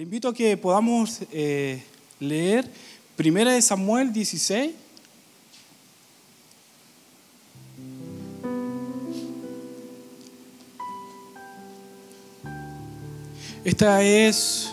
Invito 0.00 0.28
a 0.28 0.32
que 0.32 0.56
podamos 0.56 1.20
eh, 1.30 1.82
leer 2.20 2.66
Primera 3.16 3.52
de 3.52 3.60
Samuel 3.60 4.14
16. 4.14 4.70
Esta 13.62 14.02
es 14.02 14.70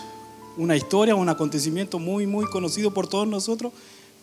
una 0.56 0.76
historia, 0.76 1.14
un 1.14 1.28
acontecimiento 1.28 1.98
muy, 1.98 2.26
muy 2.26 2.46
conocido 2.46 2.94
por 2.94 3.06
todos 3.06 3.28
nosotros, 3.28 3.74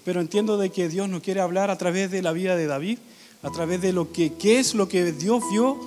pero 0.04 0.21
entiendo 0.21 0.57
de 0.57 0.71
que 0.71 0.89
Dios 0.89 1.07
nos 1.07 1.21
quiere 1.21 1.39
hablar 1.39 1.69
a 1.69 1.78
través 1.78 2.10
de 2.10 2.24
la 2.24 2.32
vida 2.32 2.56
de 2.56 2.65
David, 2.65 2.97
a 3.43 3.51
través 3.51 3.79
de 3.79 3.93
lo 3.93 4.11
que 4.11 4.33
qué 4.33 4.57
es 4.57 4.74
lo 4.74 4.89
que 4.89 5.11
Dios 5.11 5.43
vio 5.51 5.78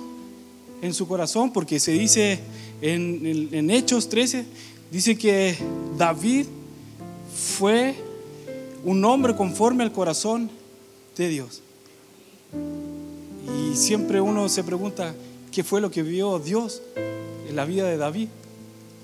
en 0.81 0.93
su 0.93 1.09
corazón, 1.09 1.51
porque 1.51 1.81
se 1.81 1.91
dice 1.91 2.39
en 2.81 3.69
Hechos 3.69 4.07
13, 4.07 4.45
dice 4.91 5.17
que 5.17 5.57
David 5.97 6.45
fue 7.35 7.95
un 8.83 9.03
hombre 9.05 9.35
conforme 9.35 9.83
al 9.83 9.91
corazón 9.91 10.49
de 11.17 11.27
Dios. 11.27 11.61
Y 13.57 13.75
siempre 13.75 14.21
uno 14.21 14.47
se 14.49 14.63
pregunta, 14.63 15.13
¿qué 15.51 15.63
fue 15.63 15.81
lo 15.81 15.91
que 15.91 16.03
vio 16.03 16.39
Dios 16.39 16.81
en 17.47 17.55
la 17.55 17.65
vida 17.65 17.87
de 17.87 17.97
David? 17.97 18.29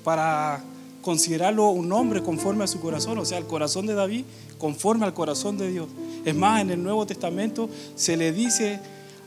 Para 0.03 0.63
considerarlo 1.02 1.70
un 1.70 1.91
hombre 1.91 2.23
conforme 2.23 2.63
a 2.63 2.67
su 2.67 2.79
corazón, 2.79 3.17
o 3.17 3.26
sea, 3.26 3.38
el 3.38 3.45
corazón 3.45 3.85
de 3.85 3.93
David 3.93 4.26
conforme 4.57 5.05
al 5.05 5.13
corazón 5.13 5.57
de 5.57 5.70
Dios. 5.70 5.88
Es 6.23 6.35
más, 6.35 6.62
en 6.62 6.71
el 6.71 6.81
Nuevo 6.81 7.05
Testamento 7.05 7.70
se 7.96 8.18
le 8.18 8.31
dice 8.31 8.79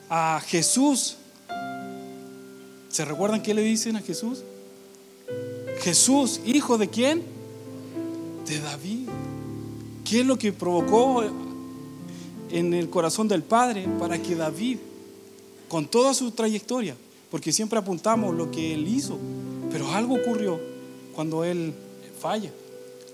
a 0.09 0.41
Jesús, 0.45 1.17
¿se 2.89 3.05
recuerdan 3.05 3.43
qué 3.43 3.55
le 3.55 3.63
dicen 3.63 3.97
a 3.97 4.01
Jesús? 4.01 4.43
Jesús, 5.81 6.41
hijo 6.45 6.79
de 6.79 6.89
quién? 6.89 7.23
De 8.47 8.61
David. 8.61 9.09
¿Qué 10.05 10.21
es 10.21 10.27
lo 10.27 10.39
que 10.39 10.53
provocó 10.53 11.23
en 12.51 12.75
el 12.75 12.89
corazón 12.91 13.29
del 13.29 13.43
Padre 13.43 13.87
para 13.99 14.21
que 14.21 14.35
David, 14.35 14.79
con 15.69 15.87
toda 15.87 16.15
su 16.15 16.31
trayectoria, 16.31 16.97
porque 17.31 17.53
siempre 17.53 17.79
apuntamos 17.79 18.35
lo 18.35 18.51
que 18.51 18.75
él 18.75 18.89
hizo, 18.89 19.19
pero 19.71 19.91
algo 19.93 20.15
ocurrió 20.15 20.59
cuando 21.15 21.45
él 21.45 21.75
falla. 22.21 22.51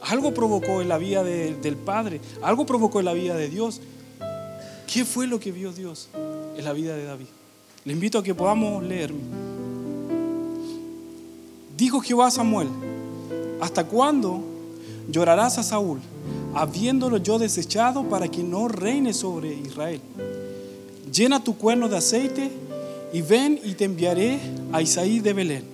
Algo 0.01 0.35
provocó 0.35 0.83
en 0.83 0.89
la 0.89 0.99
vida 0.99 1.25
del 1.25 1.77
Padre, 1.77 2.21
algo 2.43 2.67
provocó 2.67 3.01
en 3.01 3.07
la 3.07 3.15
vida 3.15 3.35
de 3.37 3.49
Dios. 3.49 3.81
¿Qué 4.93 5.05
fue 5.05 5.27
lo 5.27 5.41
que 5.41 5.51
vio 5.51 5.73
Dios 5.73 6.09
en 6.57 6.65
la 6.65 6.73
vida 6.73 6.95
de 6.95 7.05
David? 7.05 7.27
Le 7.85 7.93
invito 7.93 8.19
a 8.19 8.23
que 8.23 8.35
podamos 8.35 8.83
leer. 8.83 9.13
Dijo 11.77 12.01
Jehová 12.01 12.29
a 12.29 12.31
Samuel, 12.31 12.69
¿hasta 13.61 13.85
cuándo 13.85 14.41
llorarás 15.09 15.59
a 15.59 15.63
Saúl? 15.63 16.01
habiéndolo 16.55 17.17
yo 17.19 17.39
desechado 17.39 18.05
para 18.09 18.29
que 18.29 18.43
no 18.43 18.69
reine 18.69 19.13
sobre 19.13 19.53
Israel. 19.55 20.01
Llena 21.13 21.43
tu 21.43 21.57
cuerno 21.57 21.89
de 21.89 21.97
aceite 21.97 22.51
y 23.13 23.23
ven 23.23 23.61
y 23.65 23.75
te 23.75 23.85
enviaré 23.85 24.39
a 24.73 24.81
Isaí 24.81 25.21
de 25.21 25.33
Belén. 25.33 25.65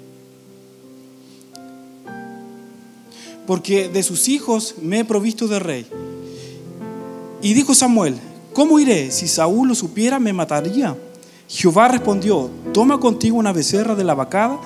Porque 3.47 3.89
de 3.89 4.03
sus 4.03 4.29
hijos 4.29 4.77
me 4.81 5.01
he 5.01 5.05
provisto 5.05 5.49
de 5.49 5.59
rey. 5.59 5.87
Y 7.43 7.55
dijo 7.55 7.75
Samuel, 7.75 8.17
¿cómo 8.53 8.79
iré? 8.79 9.11
Si 9.11 9.29
Saúl 9.29 9.69
lo 9.69 9.75
supiera, 9.75 10.19
me 10.19 10.33
mataría. 10.33 10.97
Jehová 11.49 11.89
respondió, 11.89 12.49
toma 12.73 13.01
contigo 13.01 13.37
una 13.37 13.53
becerra 13.53 13.95
de 13.95 14.05
la 14.05 14.15
vacada 14.15 14.61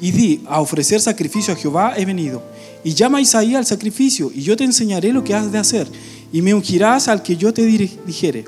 y 0.00 0.10
di, 0.10 0.42
a 0.46 0.60
ofrecer 0.60 1.00
sacrificio 1.00 1.54
a 1.54 1.56
Jehová 1.56 1.94
he 1.96 2.04
venido. 2.04 2.42
Y 2.84 2.94
llama 2.94 3.18
a 3.18 3.20
Isaías 3.20 3.58
al 3.58 3.66
sacrificio, 3.66 4.30
y 4.34 4.42
yo 4.42 4.56
te 4.56 4.64
enseñaré 4.64 5.12
lo 5.12 5.24
que 5.24 5.34
has 5.34 5.50
de 5.50 5.58
hacer, 5.58 5.88
y 6.32 6.42
me 6.42 6.54
ungirás 6.54 7.08
al 7.08 7.22
que 7.22 7.36
yo 7.36 7.52
te 7.52 7.64
dijere. 7.64 8.44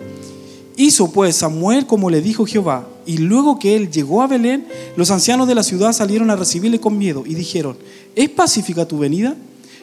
Hizo 0.77 1.11
pues 1.11 1.37
Samuel 1.37 1.87
como 1.87 2.11
le 2.11 2.21
dijo 2.21 2.47
Jehová, 2.47 2.89
y 3.05 3.19
luego 3.19 3.59
que 3.59 3.75
él 3.75 3.91
llegó 3.91 4.23
a 4.23 4.27
Belén, 4.27 4.67
los 4.97 5.11
ancianos 5.11 5.49
de 5.49 5.55
la 5.55 5.63
ciudad 5.63 5.93
salieron 5.93 6.31
a 6.31 6.37
recibirle 6.37 6.79
con 6.79 6.97
miedo, 6.97 7.25
y 7.27 7.35
dijeron, 7.35 7.77
¿es 8.15 8.29
pacífica 8.29 8.87
tu 8.87 8.99
venida? 8.99 9.37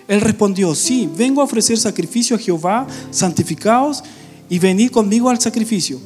Él 0.07 0.21
respondió, 0.21 0.75
sí, 0.75 1.09
vengo 1.17 1.41
a 1.41 1.45
ofrecer 1.45 1.77
sacrificio 1.77 2.35
a 2.35 2.39
Jehová, 2.39 2.87
santificaos 3.09 4.03
y 4.49 4.59
venid 4.59 4.91
conmigo 4.91 5.29
al 5.29 5.39
sacrificio. 5.39 5.99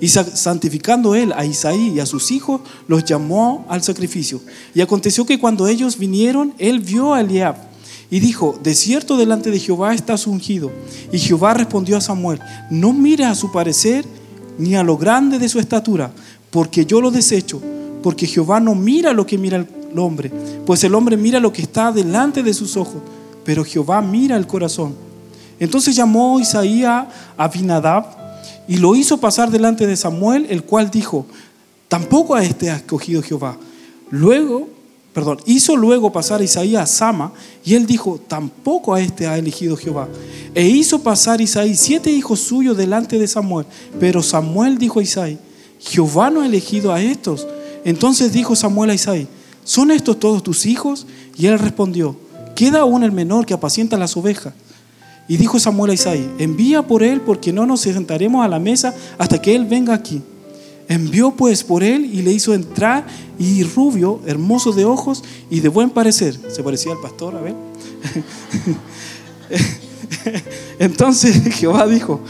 Y 0.00 0.08
santificando 0.08 1.14
él 1.14 1.32
a 1.32 1.44
Isaí 1.44 1.92
y 1.94 2.00
a 2.00 2.06
sus 2.06 2.30
hijos, 2.30 2.60
los 2.88 3.04
llamó 3.04 3.64
al 3.68 3.82
sacrificio. 3.82 4.40
Y 4.74 4.80
aconteció 4.80 5.24
que 5.24 5.38
cuando 5.38 5.66
ellos 5.66 5.98
vinieron, 5.98 6.54
él 6.58 6.80
vio 6.80 7.14
a 7.14 7.20
Eliab 7.20 7.56
y 8.10 8.20
dijo, 8.20 8.58
de 8.62 8.74
cierto 8.74 9.16
delante 9.16 9.50
de 9.50 9.58
Jehová 9.58 9.94
estás 9.94 10.26
ungido. 10.26 10.70
Y 11.10 11.18
Jehová 11.18 11.54
respondió 11.54 11.96
a 11.96 12.00
Samuel, 12.00 12.40
no 12.70 12.92
mires 12.92 13.26
a 13.26 13.34
su 13.34 13.50
parecer 13.50 14.04
ni 14.58 14.74
a 14.76 14.82
lo 14.82 14.96
grande 14.96 15.38
de 15.38 15.48
su 15.48 15.58
estatura, 15.58 16.12
porque 16.50 16.86
yo 16.86 17.00
lo 17.00 17.10
desecho, 17.10 17.60
porque 18.02 18.26
Jehová 18.26 18.60
no 18.60 18.74
mira 18.74 19.12
lo 19.12 19.26
que 19.26 19.38
mira 19.38 19.56
el 19.56 19.98
hombre, 19.98 20.30
pues 20.64 20.84
el 20.84 20.94
hombre 20.94 21.16
mira 21.16 21.40
lo 21.40 21.52
que 21.52 21.62
está 21.62 21.90
delante 21.90 22.42
de 22.42 22.54
sus 22.54 22.76
ojos, 22.76 23.02
pero 23.44 23.64
Jehová 23.64 24.00
mira 24.00 24.36
el 24.36 24.46
corazón. 24.46 24.94
Entonces 25.58 25.94
llamó 25.96 26.40
Isaías 26.40 27.06
a 27.36 27.44
Abinadab, 27.44 28.24
y 28.66 28.78
lo 28.78 28.94
hizo 28.94 29.18
pasar 29.18 29.50
delante 29.50 29.86
de 29.86 29.96
Samuel, 29.96 30.46
el 30.48 30.64
cual 30.64 30.90
dijo, 30.90 31.26
tampoco 31.88 32.34
a 32.34 32.42
este 32.42 32.70
ha 32.70 32.76
escogido 32.76 33.22
Jehová. 33.22 33.58
Luego, 34.10 34.68
perdón, 35.12 35.38
hizo 35.44 35.76
luego 35.76 36.10
pasar 36.12 36.40
a 36.40 36.44
Isaías 36.44 36.82
a 36.82 36.86
Sama, 36.86 37.32
y 37.64 37.74
él 37.74 37.86
dijo, 37.86 38.18
tampoco 38.26 38.94
a 38.94 39.00
este 39.00 39.26
ha 39.26 39.36
elegido 39.36 39.76
Jehová. 39.76 40.08
E 40.54 40.66
hizo 40.66 41.02
pasar 41.02 41.40
Isaías 41.40 41.78
siete 41.78 42.10
hijos 42.10 42.40
suyos 42.40 42.76
delante 42.76 43.18
de 43.18 43.26
Samuel. 43.26 43.66
Pero 44.00 44.22
Samuel 44.22 44.78
dijo 44.78 45.00
a 45.00 45.02
Isaías, 45.02 45.40
Jehová 45.78 46.30
no 46.30 46.40
ha 46.40 46.46
elegido 46.46 46.92
a 46.92 47.02
estos. 47.02 47.46
Entonces 47.84 48.32
dijo 48.32 48.56
Samuel 48.56 48.90
a 48.90 48.94
Isaías, 48.94 49.28
¿son 49.62 49.90
estos 49.90 50.18
todos 50.18 50.42
tus 50.42 50.64
hijos? 50.64 51.06
Y 51.36 51.46
él 51.46 51.58
respondió, 51.58 52.16
queda 52.54 52.80
aún 52.80 53.02
el 53.02 53.12
menor 53.12 53.44
que 53.44 53.54
apacienta 53.54 53.98
las 53.98 54.16
ovejas. 54.16 54.54
Y 55.26 55.36
dijo 55.36 55.58
Samuel 55.58 55.92
a 55.92 55.94
Isaí, 55.94 56.30
envía 56.38 56.86
por 56.86 57.02
él 57.02 57.20
porque 57.20 57.52
no 57.52 57.64
nos 57.64 57.80
sentaremos 57.80 58.44
a 58.44 58.48
la 58.48 58.58
mesa 58.58 58.94
hasta 59.18 59.40
que 59.40 59.54
él 59.54 59.64
venga 59.64 59.94
aquí. 59.94 60.20
Envió 60.86 61.30
pues 61.30 61.64
por 61.64 61.82
él 61.82 62.04
y 62.04 62.22
le 62.22 62.32
hizo 62.32 62.52
entrar 62.52 63.06
y 63.38 63.62
rubio, 63.62 64.20
hermoso 64.26 64.72
de 64.72 64.84
ojos 64.84 65.24
y 65.48 65.60
de 65.60 65.68
buen 65.68 65.88
parecer. 65.88 66.38
Se 66.50 66.62
parecía 66.62 66.92
al 66.92 67.00
pastor, 67.00 67.36
a 67.36 67.40
ver. 67.40 67.54
Entonces 70.78 71.42
Jehová 71.54 71.86
dijo, 71.86 72.20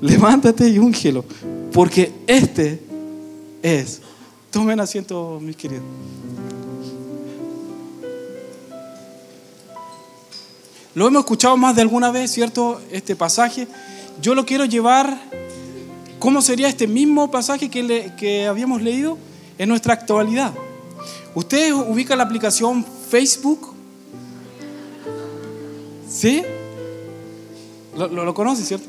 levántate 0.00 0.68
y 0.68 0.78
úngelo, 0.78 1.24
porque 1.72 2.12
este 2.26 2.80
es. 3.62 4.00
Tomen 4.50 4.80
asiento, 4.80 5.38
mis 5.40 5.54
queridos. 5.54 5.84
Lo 10.94 11.06
hemos 11.06 11.20
escuchado 11.20 11.56
más 11.56 11.76
de 11.76 11.82
alguna 11.82 12.10
vez, 12.10 12.32
¿cierto? 12.32 12.80
Este 12.90 13.14
pasaje. 13.14 13.68
Yo 14.20 14.34
lo 14.34 14.44
quiero 14.44 14.64
llevar, 14.64 15.20
¿cómo 16.18 16.42
sería 16.42 16.68
este 16.68 16.86
mismo 16.86 17.30
pasaje 17.30 17.70
que, 17.70 18.46
habíamos 18.46 18.82
leído 18.82 19.16
en 19.56 19.68
nuestra 19.68 19.94
actualidad? 19.94 20.52
¿Ustedes 21.34 21.72
ubican 21.72 22.18
la 22.18 22.24
aplicación 22.24 22.84
Facebook? 23.08 23.72
¿Sí? 26.08 26.42
¿Lo, 27.96 28.08
lo, 28.08 28.34
conocen, 28.34 28.64
cierto? 28.64 28.86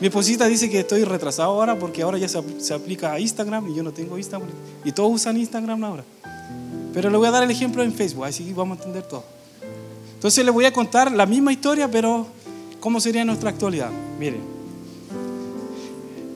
Mi 0.00 0.06
esposita 0.06 0.46
dice 0.46 0.70
que 0.70 0.80
estoy 0.80 1.04
retrasado 1.04 1.50
ahora 1.50 1.78
porque 1.78 2.02
ahora 2.02 2.16
ya 2.16 2.28
se, 2.28 2.42
se, 2.58 2.72
aplica 2.72 3.12
a 3.12 3.20
Instagram 3.20 3.68
y 3.68 3.74
yo 3.74 3.82
no 3.82 3.92
tengo 3.92 4.16
Instagram. 4.16 4.48
Y 4.84 4.92
todos 4.92 5.12
usan 5.12 5.36
Instagram 5.36 5.84
ahora. 5.84 6.04
Pero 6.94 7.10
le 7.10 7.16
voy 7.18 7.28
a 7.28 7.30
dar 7.30 7.42
el 7.42 7.50
ejemplo 7.50 7.82
en 7.82 7.92
Facebook, 7.92 8.24
así 8.24 8.54
vamos 8.54 8.78
a 8.78 8.80
entender 8.80 9.02
todo. 9.02 9.35
Entonces 10.26 10.44
les 10.44 10.52
voy 10.52 10.64
a 10.64 10.72
contar 10.72 11.12
la 11.12 11.24
misma 11.24 11.52
historia, 11.52 11.88
pero 11.88 12.26
¿cómo 12.80 12.98
sería 12.98 13.24
nuestra 13.24 13.48
actualidad? 13.48 13.92
Miren, 14.18 14.40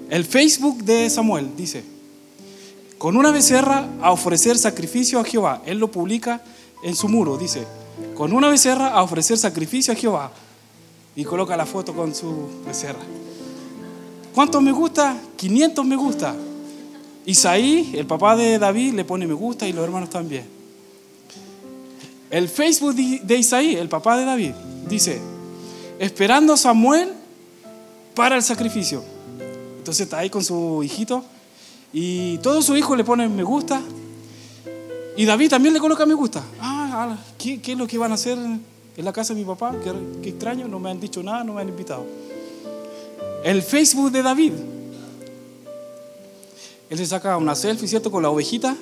el 0.08 0.24
Facebook 0.24 0.84
de 0.84 1.10
Samuel 1.10 1.50
dice, 1.56 1.82
con 2.98 3.16
una 3.16 3.32
becerra 3.32 3.88
a 4.00 4.12
ofrecer 4.12 4.56
sacrificio 4.58 5.18
a 5.18 5.24
Jehová. 5.24 5.62
Él 5.66 5.78
lo 5.78 5.90
publica 5.90 6.40
en 6.84 6.94
su 6.94 7.08
muro, 7.08 7.36
dice, 7.36 7.66
con 8.14 8.32
una 8.32 8.48
becerra 8.48 8.90
a 8.90 9.02
ofrecer 9.02 9.36
sacrificio 9.36 9.92
a 9.92 9.96
Jehová. 9.96 10.30
Y 11.16 11.24
coloca 11.24 11.56
la 11.56 11.66
foto 11.66 11.92
con 11.92 12.14
su 12.14 12.46
becerra. 12.64 13.02
¿Cuántos 14.32 14.62
me 14.62 14.70
gusta? 14.70 15.16
500 15.34 15.84
me 15.84 15.96
gusta. 15.96 16.36
Isaí, 17.26 17.90
el 17.96 18.06
papá 18.06 18.36
de 18.36 18.56
David, 18.56 18.94
le 18.94 19.04
pone 19.04 19.26
me 19.26 19.34
gusta 19.34 19.66
y 19.66 19.72
los 19.72 19.82
hermanos 19.82 20.10
también. 20.10 20.59
El 22.30 22.48
Facebook 22.48 22.94
de 22.94 23.36
Isaí, 23.36 23.74
el 23.74 23.88
papá 23.88 24.16
de 24.16 24.24
David, 24.24 24.52
dice, 24.88 25.20
esperando 25.98 26.52
a 26.52 26.56
Samuel 26.56 27.10
para 28.14 28.36
el 28.36 28.42
sacrificio. 28.42 29.02
Entonces 29.78 30.04
está 30.04 30.18
ahí 30.18 30.30
con 30.30 30.44
su 30.44 30.82
hijito 30.82 31.24
y 31.92 32.38
todos 32.38 32.64
sus 32.64 32.78
hijos 32.78 32.96
le 32.96 33.02
ponen 33.02 33.34
me 33.34 33.42
gusta 33.42 33.82
y 35.16 35.24
David 35.24 35.50
también 35.50 35.74
le 35.74 35.80
coloca 35.80 36.06
me 36.06 36.14
gusta. 36.14 36.42
Ah, 36.60 37.16
¿qué, 37.36 37.60
es 37.62 37.76
lo 37.76 37.86
que 37.86 37.98
van 37.98 38.12
a 38.12 38.14
hacer 38.14 38.38
en 38.38 39.04
la 39.04 39.12
casa 39.12 39.34
de 39.34 39.40
mi 39.40 39.46
papá, 39.46 39.74
qué, 39.82 40.28
extraño, 40.28 40.68
no 40.68 40.78
me 40.78 40.90
han 40.90 41.00
dicho 41.00 41.22
nada, 41.22 41.42
no 41.44 41.54
me 41.54 41.62
han 41.62 41.68
invitado. 41.68 42.06
El 43.44 43.62
Facebook 43.62 44.10
de 44.10 44.22
David. 44.22 44.52
Él 46.90 46.98
se 46.98 47.06
saca 47.06 47.36
una 47.36 47.54
selfie, 47.54 47.88
¿cierto? 47.88 48.10
Con 48.10 48.22
la 48.22 48.30
ovejita. 48.30 48.76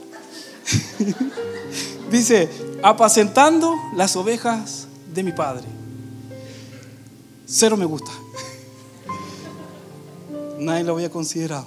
Dice, 2.10 2.48
apacentando 2.82 3.74
las 3.94 4.16
ovejas 4.16 4.86
de 5.12 5.22
mi 5.22 5.32
padre. 5.32 5.64
Cero 7.46 7.76
me 7.76 7.84
gusta. 7.84 8.10
Nadie 10.58 10.84
lo 10.84 10.94
había 10.94 11.10
considerado. 11.10 11.66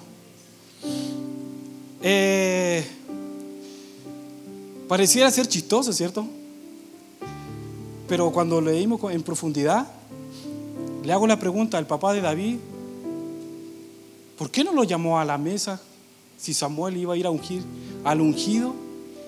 Eh, 2.04 2.86
pareciera 4.88 5.30
ser 5.32 5.48
chistoso, 5.48 5.94
¿cierto? 5.94 6.26
Pero 8.08 8.32
cuando 8.32 8.60
leímos 8.60 9.02
en 9.12 9.24
profundidad, 9.24 9.88
le 11.04 11.14
hago 11.14 11.28
la 11.28 11.40
pregunta 11.40 11.78
al 11.78 11.88
papá 11.88 12.14
de 12.14 12.22
David, 12.22 12.58
¿por 14.38 14.52
qué 14.52 14.64
no 14.64 14.74
lo 14.74 14.84
llamó 14.84 15.20
a 15.20 15.26
la 15.26 15.38
mesa 15.38 15.80
si 16.38 16.54
Samuel 16.54 16.98
iba 16.98 17.14
a 17.14 17.18
ir 17.18 17.26
a 17.26 17.30
ungir 17.30 17.64
al 18.04 18.20
ungido 18.20 18.74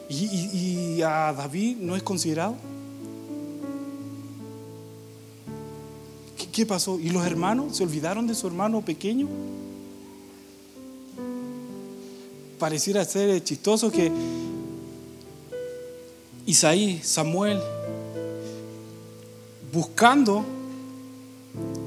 y, 0.10 1.02
a 1.02 1.34
David 1.34 1.78
no 1.78 1.96
es 1.96 2.04
considerado? 2.04 2.56
¿Qué, 6.38 6.48
¿Qué 6.48 6.66
pasó? 6.66 7.00
¿Y 7.00 7.10
los 7.10 7.26
hermanos 7.26 7.78
se 7.78 7.84
olvidaron 7.84 8.28
de 8.28 8.36
su 8.36 8.48
hermano 8.48 8.82
pequeño? 8.82 9.28
Pareciera 12.60 13.04
ser 13.04 13.44
chistoso 13.44 13.92
que 13.92 14.12
Isaí, 16.46 17.00
Samuel, 17.02 17.60
buscando 19.72 20.44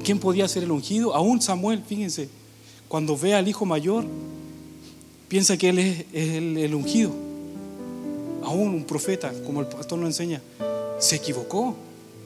quién 0.03 0.19
podía 0.19 0.47
ser 0.47 0.63
el 0.63 0.71
ungido. 0.71 1.13
Aún 1.13 1.41
Samuel, 1.41 1.83
fíjense, 1.87 2.29
cuando 2.87 3.17
ve 3.17 3.33
al 3.33 3.47
hijo 3.47 3.65
mayor, 3.65 4.05
piensa 5.27 5.57
que 5.57 5.69
él 5.69 5.79
es, 5.79 6.05
el, 6.13 6.73
ungido. 6.73 7.11
Aún 8.47 8.69
un 8.69 8.85
profeta, 8.85 9.33
como 9.45 9.59
el 9.59 9.67
pastor 9.67 9.99
nos 9.99 10.07
enseña, 10.07 10.41
se 10.99 11.17
equivocó, 11.17 11.75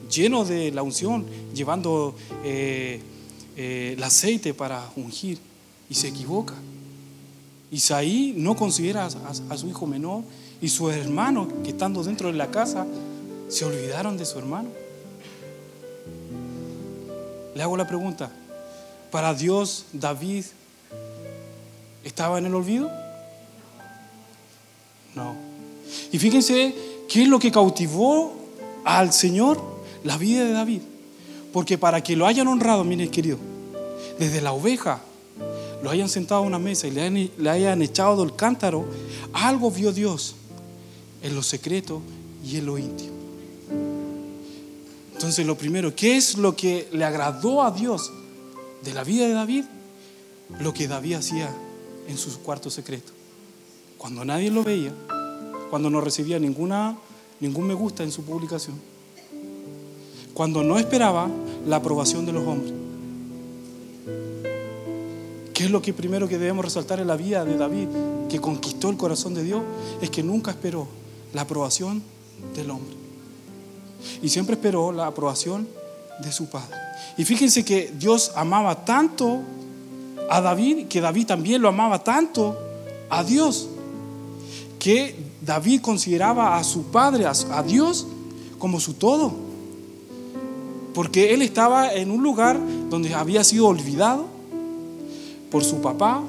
lleno 0.07 0.45
de 0.45 0.71
la 0.71 0.83
unción, 0.83 1.25
llevando 1.51 2.15
eh, 2.43 3.01
eh, 3.57 3.95
el 3.97 4.03
aceite 4.03 4.53
para 4.53 4.87
ungir, 4.95 5.39
y 5.89 5.95
se 5.95 6.09
equivoca. 6.09 6.53
Isaí 7.71 8.35
no 8.37 8.55
considera 8.55 9.05
a, 9.05 9.53
a 9.53 9.57
su 9.57 9.67
hijo 9.67 9.87
menor 9.87 10.21
y 10.61 10.69
sus 10.69 10.93
hermanos 10.93 11.47
que 11.63 11.71
estando 11.71 12.03
dentro 12.03 12.27
de 12.27 12.37
la 12.37 12.51
casa 12.51 12.85
se 13.49 13.65
olvidaron 13.65 14.15
de 14.15 14.25
su 14.25 14.37
hermano. 14.37 14.69
Le 17.55 17.63
hago 17.63 17.75
la 17.75 17.87
pregunta, 17.87 18.31
¿para 19.09 19.33
Dios 19.33 19.85
David 19.91 20.45
estaba 22.03 22.37
en 22.37 22.45
el 22.45 22.53
olvido? 22.53 22.91
No. 25.15 25.50
Y 26.11 26.19
fíjense 26.19 26.75
qué 27.07 27.23
es 27.23 27.27
lo 27.27 27.39
que 27.39 27.51
cautivó 27.51 28.33
al 28.83 29.13
Señor 29.13 29.61
la 30.03 30.17
vida 30.17 30.43
de 30.43 30.51
David. 30.51 30.81
Porque 31.53 31.77
para 31.77 32.01
que 32.01 32.15
lo 32.15 32.25
hayan 32.25 32.47
honrado, 32.47 32.83
miren 32.83 33.09
querido, 33.09 33.37
desde 34.19 34.41
la 34.41 34.53
oveja, 34.53 35.01
lo 35.83 35.89
hayan 35.89 36.09
sentado 36.09 36.43
a 36.43 36.45
una 36.45 36.59
mesa 36.59 36.87
y 36.87 36.91
le 36.91 37.49
hayan 37.49 37.81
echado 37.81 38.23
del 38.23 38.35
cántaro, 38.35 38.85
algo 39.33 39.71
vio 39.71 39.91
Dios 39.91 40.35
en 41.23 41.35
lo 41.35 41.43
secreto 41.43 42.01
y 42.45 42.57
en 42.57 42.65
lo 42.65 42.77
íntimo. 42.77 43.11
Entonces 45.13 45.45
lo 45.45 45.57
primero, 45.57 45.95
¿qué 45.95 46.17
es 46.17 46.37
lo 46.37 46.55
que 46.55 46.87
le 46.91 47.03
agradó 47.03 47.63
a 47.63 47.71
Dios 47.71 48.11
de 48.83 48.93
la 48.93 49.03
vida 49.03 49.27
de 49.27 49.33
David? 49.33 49.65
Lo 50.59 50.73
que 50.73 50.87
David 50.87 51.13
hacía 51.13 51.53
en 52.07 52.17
su 52.17 52.39
cuarto 52.39 52.69
secreto. 52.69 53.11
Cuando 53.97 54.25
nadie 54.25 54.49
lo 54.49 54.63
veía, 54.63 54.93
cuando 55.71 55.89
no 55.89 56.01
recibía 56.01 56.37
ninguna, 56.37 56.97
ningún 57.39 57.65
me 57.65 57.73
gusta 57.73 58.03
en 58.03 58.11
su 58.11 58.23
publicación, 58.23 58.75
cuando 60.33 60.63
no 60.63 60.77
esperaba 60.77 61.29
la 61.65 61.77
aprobación 61.77 62.25
de 62.25 62.33
los 62.33 62.45
hombres. 62.45 62.73
¿Qué 65.53 65.63
es 65.63 65.71
lo 65.71 65.81
que 65.81 65.93
primero 65.93 66.27
que 66.27 66.37
debemos 66.37 66.65
resaltar 66.65 66.99
en 66.99 67.07
la 67.07 67.15
vida 67.15 67.45
de 67.45 67.55
David, 67.55 67.87
que 68.27 68.41
conquistó 68.41 68.89
el 68.89 68.97
corazón 68.97 69.33
de 69.33 69.43
Dios? 69.43 69.63
Es 70.01 70.09
que 70.09 70.23
nunca 70.23 70.51
esperó 70.51 70.89
la 71.33 71.43
aprobación 71.43 72.03
del 72.53 72.69
hombre. 72.69 72.97
Y 74.21 74.27
siempre 74.27 74.55
esperó 74.55 74.91
la 74.91 75.07
aprobación 75.07 75.69
de 76.21 76.33
su 76.33 76.49
padre. 76.49 76.75
Y 77.17 77.23
fíjense 77.23 77.63
que 77.63 77.93
Dios 77.97 78.33
amaba 78.35 78.83
tanto 78.83 79.39
a 80.29 80.41
David, 80.41 80.87
que 80.87 80.99
David 80.99 81.27
también 81.27 81.61
lo 81.61 81.69
amaba 81.69 82.03
tanto 82.03 82.57
a 83.09 83.23
Dios, 83.23 83.69
que 84.79 85.30
David 85.41 85.81
consideraba 85.81 86.57
a 86.57 86.63
su 86.63 86.83
padre, 86.83 87.25
a 87.25 87.63
Dios, 87.63 88.07
como 88.59 88.79
su 88.79 88.93
todo. 88.93 89.33
Porque 90.93 91.33
él 91.33 91.41
estaba 91.41 91.93
en 91.93 92.11
un 92.11 92.21
lugar 92.21 92.59
donde 92.89 93.13
había 93.13 93.43
sido 93.43 93.67
olvidado 93.67 94.25
por 95.49 95.63
su 95.63 95.81
papá, 95.81 96.21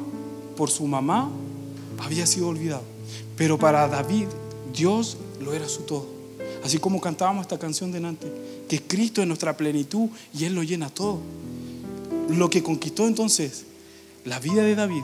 por 0.56 0.70
su 0.70 0.86
mamá, 0.86 1.30
había 1.98 2.26
sido 2.26 2.48
olvidado. 2.48 2.82
Pero 3.36 3.58
para 3.58 3.86
David, 3.88 4.26
Dios 4.72 5.16
lo 5.40 5.52
era 5.52 5.68
su 5.68 5.82
todo. 5.82 6.06
Así 6.64 6.78
como 6.78 7.00
cantábamos 7.00 7.42
esta 7.42 7.58
canción 7.58 7.92
de 7.92 8.00
Nante, 8.00 8.32
que 8.68 8.80
Cristo 8.82 9.20
es 9.20 9.26
nuestra 9.26 9.56
plenitud 9.56 10.08
y 10.32 10.44
Él 10.44 10.54
lo 10.54 10.62
llena 10.62 10.90
todo. 10.90 11.18
Lo 12.30 12.48
que 12.48 12.62
conquistó 12.62 13.06
entonces 13.06 13.64
la 14.24 14.38
vida 14.38 14.62
de 14.62 14.76
David, 14.76 15.02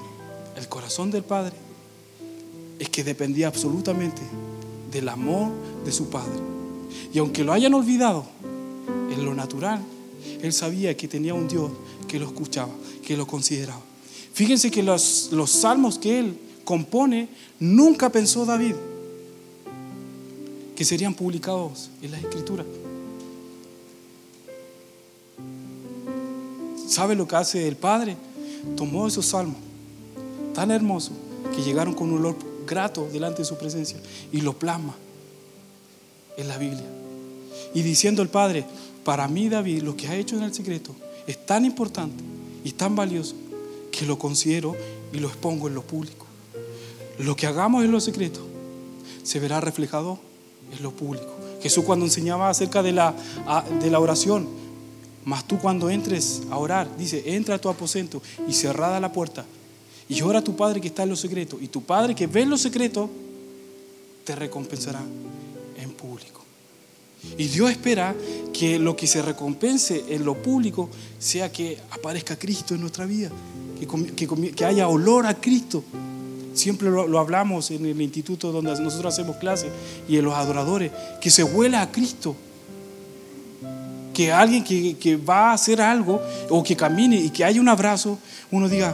el 0.56 0.68
corazón 0.68 1.10
del 1.10 1.24
Padre, 1.24 1.56
es 2.78 2.88
que 2.88 3.04
dependía 3.04 3.48
absolutamente 3.48 4.22
del 4.90 5.08
amor 5.08 5.50
de 5.84 5.92
su 5.92 6.08
Padre. 6.08 6.38
Y 7.12 7.18
aunque 7.18 7.44
lo 7.44 7.52
hayan 7.52 7.74
olvidado 7.74 8.24
en 9.10 9.24
lo 9.24 9.34
natural, 9.34 9.80
Él 10.42 10.52
sabía 10.52 10.96
que 10.96 11.08
tenía 11.08 11.34
un 11.34 11.48
Dios 11.48 11.70
que 12.06 12.18
lo 12.18 12.26
escuchaba, 12.26 12.72
que 13.02 13.16
lo 13.16 13.26
consideraba. 13.26 13.82
Fíjense 14.32 14.70
que 14.70 14.82
los, 14.82 15.30
los 15.32 15.50
salmos 15.50 15.98
que 15.98 16.18
Él 16.18 16.38
compone, 16.68 17.30
nunca 17.58 18.10
pensó 18.10 18.44
David 18.44 18.74
que 20.76 20.84
serían 20.84 21.14
publicados 21.14 21.88
en 22.02 22.10
la 22.10 22.18
escritura. 22.18 22.62
¿Sabe 26.86 27.14
lo 27.14 27.26
que 27.26 27.36
hace 27.36 27.66
el 27.66 27.76
Padre? 27.76 28.16
Tomó 28.76 29.08
esos 29.08 29.24
salmos 29.24 29.56
tan 30.54 30.70
hermosos 30.70 31.14
que 31.56 31.62
llegaron 31.62 31.94
con 31.94 32.12
un 32.12 32.18
olor 32.18 32.36
grato 32.68 33.08
delante 33.12 33.42
de 33.42 33.44
su 33.46 33.56
presencia 33.56 33.98
y 34.30 34.40
lo 34.42 34.56
plasma 34.56 34.94
en 36.36 36.46
la 36.46 36.56
Biblia. 36.56 36.86
Y 37.74 37.82
diciendo 37.82 38.22
el 38.22 38.28
Padre, 38.28 38.64
para 39.04 39.26
mí 39.26 39.48
David 39.48 39.82
lo 39.82 39.96
que 39.96 40.06
ha 40.06 40.14
hecho 40.14 40.36
en 40.36 40.44
el 40.44 40.54
secreto 40.54 40.94
es 41.26 41.44
tan 41.44 41.64
importante 41.64 42.22
y 42.64 42.72
tan 42.72 42.94
valioso 42.94 43.34
que 43.90 44.06
lo 44.06 44.18
considero 44.18 44.76
y 45.12 45.18
lo 45.18 45.28
expongo 45.28 45.66
en 45.66 45.74
lo 45.74 45.82
público. 45.82 46.26
Lo 47.18 47.34
que 47.34 47.46
hagamos 47.46 47.84
en 47.84 47.90
lo 47.90 48.00
secreto 48.00 48.40
se 49.24 49.40
verá 49.40 49.60
reflejado 49.60 50.18
es 50.72 50.80
lo 50.80 50.92
público. 50.92 51.34
Jesús 51.60 51.84
cuando 51.84 52.04
enseñaba 52.04 52.48
acerca 52.48 52.82
de 52.82 52.92
la, 52.92 53.14
de 53.80 53.90
la 53.90 53.98
oración, 53.98 54.48
mas 55.24 55.46
tú 55.46 55.58
cuando 55.58 55.90
entres 55.90 56.42
a 56.50 56.56
orar, 56.56 56.88
dice, 56.96 57.34
entra 57.34 57.56
a 57.56 57.58
tu 57.58 57.68
aposento 57.68 58.22
y 58.46 58.52
cerrada 58.52 59.00
la 59.00 59.12
puerta 59.12 59.44
y 60.08 60.22
ora 60.22 60.38
a 60.38 60.44
tu 60.44 60.56
Padre 60.56 60.80
que 60.80 60.88
está 60.88 61.02
en 61.02 61.10
lo 61.10 61.16
secreto 61.16 61.58
y 61.60 61.68
tu 61.68 61.82
Padre 61.82 62.14
que 62.14 62.26
ve 62.26 62.42
en 62.42 62.50
lo 62.50 62.58
secreto 62.58 63.10
te 64.24 64.34
recompensará 64.34 65.02
en 65.76 65.90
público. 65.92 66.44
Y 67.36 67.48
Dios 67.48 67.70
espera 67.70 68.14
que 68.52 68.78
lo 68.78 68.96
que 68.96 69.06
se 69.06 69.22
recompense 69.22 70.04
en 70.08 70.24
lo 70.24 70.40
público 70.40 70.88
sea 71.18 71.50
que 71.50 71.78
aparezca 71.90 72.38
Cristo 72.38 72.74
en 72.74 72.80
nuestra 72.80 73.06
vida, 73.06 73.30
que, 73.78 74.52
que 74.52 74.64
haya 74.64 74.88
olor 74.88 75.26
a 75.26 75.34
Cristo 75.34 75.82
Siempre 76.58 76.90
lo, 76.90 77.18
hablamos 77.20 77.70
en 77.70 77.86
el 77.86 78.02
instituto 78.02 78.50
donde 78.50 78.72
nosotros 78.82 79.14
hacemos 79.14 79.36
clases 79.36 79.70
y 80.08 80.16
en 80.16 80.24
los 80.24 80.34
adoradores, 80.34 80.90
que 81.20 81.30
se 81.30 81.44
huela 81.44 81.82
a 81.82 81.92
Cristo. 81.92 82.34
Que 84.12 84.32
alguien 84.32 84.64
que, 84.64 85.16
va 85.16 85.50
a 85.50 85.52
hacer 85.52 85.80
algo 85.80 86.20
o 86.50 86.64
que 86.64 86.74
camine 86.74 87.16
y 87.16 87.30
que 87.30 87.44
haya 87.44 87.60
un 87.60 87.68
abrazo, 87.68 88.18
uno 88.50 88.68
diga, 88.68 88.92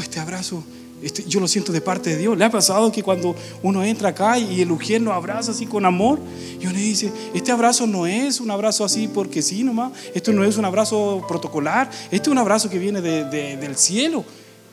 este 0.00 0.20
abrazo, 0.20 0.62
este, 1.02 1.24
yo 1.24 1.38
lo 1.38 1.46
siento 1.46 1.72
de 1.72 1.80
parte 1.80 2.10
de 2.10 2.16
Dios. 2.16 2.36
¿Le 2.36 2.44
ha 2.44 2.50
pasado 2.50 2.90
que 2.90 3.02
cuando 3.02 3.36
uno 3.62 3.84
entra 3.84 4.10
acá 4.10 4.38
y 4.38 4.60
el 4.60 4.70
Ujier 4.70 5.00
nos 5.00 5.14
abraza 5.14 5.52
así 5.52 5.66
con 5.66 5.84
amor 5.84 6.18
y 6.60 6.66
uno 6.66 6.76
dice, 6.76 7.12
este 7.34 7.52
abrazo 7.52 7.86
no 7.86 8.06
es 8.06 8.40
un 8.40 8.50
abrazo 8.50 8.84
así 8.84 9.08
porque 9.08 9.42
sí 9.42 9.62
nomás, 9.62 9.92
esto 10.14 10.32
no 10.32 10.42
es 10.44 10.56
un 10.56 10.64
abrazo 10.64 11.24
protocolar, 11.28 11.90
este 12.10 12.28
es 12.28 12.28
un 12.28 12.38
abrazo 12.38 12.68
que 12.68 12.78
viene 12.78 13.00
del 13.00 13.76
cielo, 13.76 14.24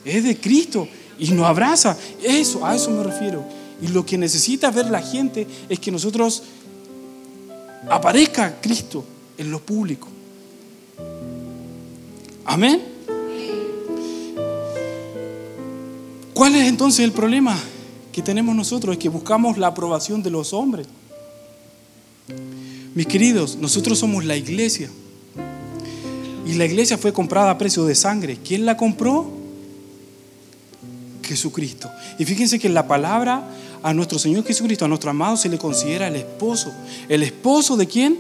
es 0.04 0.24
de 0.24 0.38
Cristo 0.38 0.88
y 1.20 1.30
nos 1.32 1.46
abraza. 1.46 1.98
Eso, 2.24 2.66
a 2.66 2.76
eso 2.76 2.90
me 2.92 3.04
refiero. 3.04 3.44
Y 3.82 3.90
lo 3.90 4.06
que 4.06 4.18
necesita 4.18 4.72
ver 4.72 4.90
la 4.90 5.02
gente 5.02 5.46
es 5.70 5.80
que 5.80 5.92
nosotros 5.92 6.44
aparezca 7.90 8.60
Cristo 8.62 9.04
en 9.38 9.52
lo 9.52 9.60
público. 9.60 10.08
Amén. 12.46 12.95
¿Cuál 16.36 16.54
es 16.58 16.68
entonces 16.68 17.06
el 17.06 17.14
problema 17.14 17.58
que 18.12 18.22
tenemos 18.22 18.54
nosotros? 18.54 18.92
Es 18.92 19.00
que 19.00 19.08
buscamos 19.08 19.58
la 19.58 19.68
aprobación 19.68 20.22
de 20.22 20.30
los 20.30 20.52
hombres. 20.52 20.86
Mis 22.94 23.08
queridos, 23.08 23.56
nosotros 23.56 23.98
somos 23.98 24.26
la 24.26 24.36
iglesia. 24.36 24.92
Y 26.46 26.56
la 26.56 26.66
iglesia 26.66 26.98
fue 26.98 27.14
comprada 27.14 27.52
a 27.52 27.58
precio 27.58 27.86
de 27.86 27.96
sangre. 27.96 28.38
¿Quién 28.46 28.66
la 28.66 28.76
compró? 28.76 29.32
Jesucristo. 31.24 31.90
Y 32.20 32.26
fíjense 32.26 32.60
que 32.60 32.68
en 32.68 32.74
la 32.74 32.86
palabra 32.86 33.50
a 33.82 33.94
nuestro 33.94 34.20
Señor 34.20 34.44
Jesucristo, 34.44 34.84
a 34.84 34.88
nuestro 34.90 35.12
amado, 35.12 35.38
se 35.38 35.48
le 35.48 35.58
considera 35.58 36.10
el 36.10 36.18
esposo. 36.18 36.74
¿El 37.08 37.24
esposo 37.24 37.78
de 37.78 37.88
quién? 37.88 38.20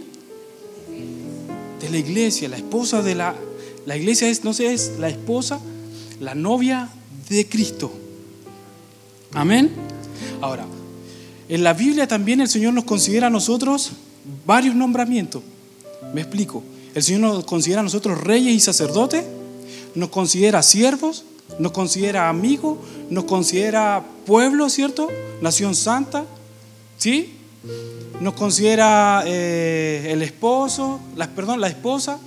De 1.81 1.89
la 1.89 1.97
iglesia. 1.97 2.47
La 2.47 2.55
esposa 2.55 3.01
de 3.01 3.13
la... 3.13 3.35
La 3.85 3.97
iglesia 3.97 4.29
es, 4.29 4.45
no 4.45 4.53
sé, 4.53 4.73
es 4.73 4.93
la 4.99 5.09
esposa, 5.09 5.59
la 6.21 6.33
novia 6.33 6.89
de 7.27 7.45
Cristo. 7.49 8.04
Amén. 9.35 9.69
Ahora, 10.41 10.65
en 11.49 11.63
la 11.63 11.73
Biblia 11.73 12.07
también 12.07 12.39
el 12.39 12.47
Señor 12.47 12.73
nos 12.73 12.85
considera 12.85 13.27
a 13.27 13.29
nosotros 13.29 13.91
varios 14.45 14.75
nombramientos. 14.75 15.43
Me 16.13 16.21
explico. 16.21 16.63
El 16.95 17.03
Señor 17.03 17.21
nos 17.21 17.43
considera 17.43 17.81
a 17.81 17.83
nosotros 17.83 18.21
reyes 18.21 18.53
y 18.55 18.59
sacerdotes, 18.61 19.25
nos 19.93 20.07
considera 20.09 20.63
siervos, 20.63 21.25
nos 21.59 21.73
considera 21.73 22.29
amigos, 22.29 22.77
nos 23.09 23.25
considera 23.25 24.03
pueblo, 24.25 24.69
¿cierto? 24.69 25.09
Nación 25.41 25.75
santa, 25.75 26.25
¿sí? 26.97 27.33
Nos 28.21 28.35
considera 28.35 29.23
eh, 29.25 30.11
el 30.11 30.21
esposo, 30.21 31.01
la, 31.17 31.27
perdón, 31.27 31.59
la 31.59 31.67
esposa. 31.67 32.19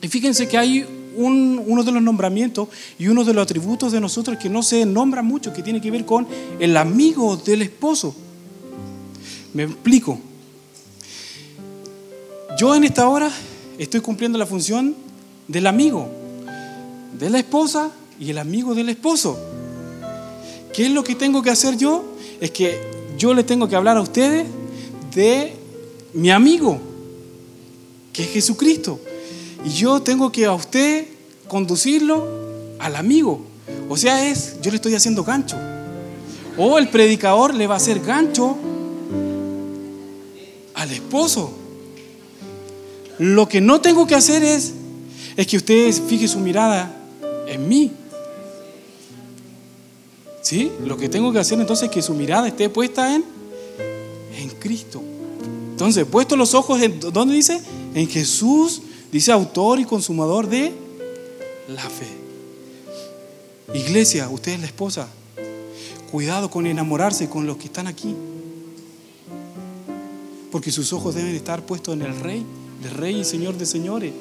Y 0.00 0.06
fíjense 0.06 0.46
que 0.46 0.56
hay 0.56 0.86
uno 1.16 1.84
de 1.84 1.92
los 1.92 2.02
nombramientos 2.02 2.68
y 2.98 3.08
uno 3.08 3.24
de 3.24 3.32
los 3.32 3.42
atributos 3.42 3.92
de 3.92 4.00
nosotros 4.00 4.36
que 4.38 4.48
no 4.48 4.62
se 4.62 4.84
nombra 4.84 5.22
mucho, 5.22 5.52
que 5.52 5.62
tiene 5.62 5.80
que 5.80 5.90
ver 5.90 6.04
con 6.04 6.26
el 6.58 6.76
amigo 6.76 7.36
del 7.36 7.62
esposo. 7.62 8.14
Me 9.54 9.64
explico. 9.64 10.18
Yo 12.58 12.74
en 12.74 12.84
esta 12.84 13.08
hora 13.08 13.30
estoy 13.78 14.00
cumpliendo 14.00 14.38
la 14.38 14.46
función 14.46 14.94
del 15.48 15.66
amigo, 15.66 16.08
de 17.18 17.30
la 17.30 17.38
esposa 17.38 17.90
y 18.18 18.30
el 18.30 18.38
amigo 18.38 18.74
del 18.74 18.88
esposo. 18.88 19.38
¿Qué 20.72 20.86
es 20.86 20.92
lo 20.92 21.02
que 21.04 21.14
tengo 21.14 21.42
que 21.42 21.50
hacer 21.50 21.76
yo? 21.76 22.04
Es 22.40 22.50
que 22.50 22.78
yo 23.16 23.32
le 23.32 23.44
tengo 23.44 23.68
que 23.68 23.76
hablar 23.76 23.96
a 23.96 24.02
ustedes 24.02 24.46
de 25.14 25.54
mi 26.12 26.30
amigo, 26.30 26.78
que 28.12 28.24
es 28.24 28.28
Jesucristo. 28.30 29.00
Y 29.66 29.70
yo 29.70 30.00
tengo 30.00 30.30
que 30.30 30.46
a 30.46 30.52
usted 30.52 31.08
conducirlo 31.48 32.24
al 32.78 32.94
amigo. 32.94 33.40
O 33.88 33.96
sea, 33.96 34.30
es, 34.30 34.60
yo 34.62 34.70
le 34.70 34.76
estoy 34.76 34.94
haciendo 34.94 35.24
gancho. 35.24 35.56
O 36.56 36.78
el 36.78 36.88
predicador 36.88 37.52
le 37.52 37.66
va 37.66 37.74
a 37.74 37.78
hacer 37.78 37.98
gancho 37.98 38.56
al 40.72 40.92
esposo. 40.92 41.50
Lo 43.18 43.48
que 43.48 43.60
no 43.60 43.80
tengo 43.80 44.06
que 44.06 44.14
hacer 44.14 44.44
es, 44.44 44.72
es 45.36 45.46
que 45.48 45.56
usted 45.56 45.92
fije 46.06 46.28
su 46.28 46.38
mirada 46.38 46.94
en 47.48 47.68
mí. 47.68 47.90
¿Sí? 50.42 50.70
Lo 50.84 50.96
que 50.96 51.08
tengo 51.08 51.32
que 51.32 51.40
hacer 51.40 51.58
entonces 51.58 51.88
es 51.88 51.90
que 51.90 52.02
su 52.02 52.14
mirada 52.14 52.46
esté 52.46 52.68
puesta 52.68 53.16
en, 53.16 53.24
en 54.38 54.48
Cristo. 54.60 55.02
Entonces, 55.72 56.06
puesto 56.06 56.36
los 56.36 56.54
ojos 56.54 56.80
en, 56.80 57.00
¿dónde 57.00 57.34
dice? 57.34 57.60
En 57.94 58.08
Jesús, 58.08 58.82
dice 59.12 59.32
autor 59.32 59.80
y 59.80 59.84
consumador 59.84 60.48
de 60.48 60.72
la 61.68 61.82
fe. 61.82 62.08
Iglesia, 63.74 64.28
usted 64.28 64.52
es 64.52 64.60
la 64.60 64.66
esposa. 64.66 65.08
Cuidado 66.10 66.50
con 66.50 66.66
enamorarse 66.66 67.28
con 67.28 67.46
los 67.46 67.56
que 67.56 67.66
están 67.66 67.86
aquí. 67.86 68.14
Porque 70.52 70.70
sus 70.70 70.92
ojos 70.92 71.14
deben 71.14 71.34
estar 71.34 71.62
puestos 71.62 71.94
en 71.94 72.02
el 72.02 72.18
Rey 72.20 72.44
de 72.82 72.90
Rey 72.90 73.20
y 73.20 73.24
Señor 73.24 73.56
de 73.56 73.66
señores. 73.66 74.12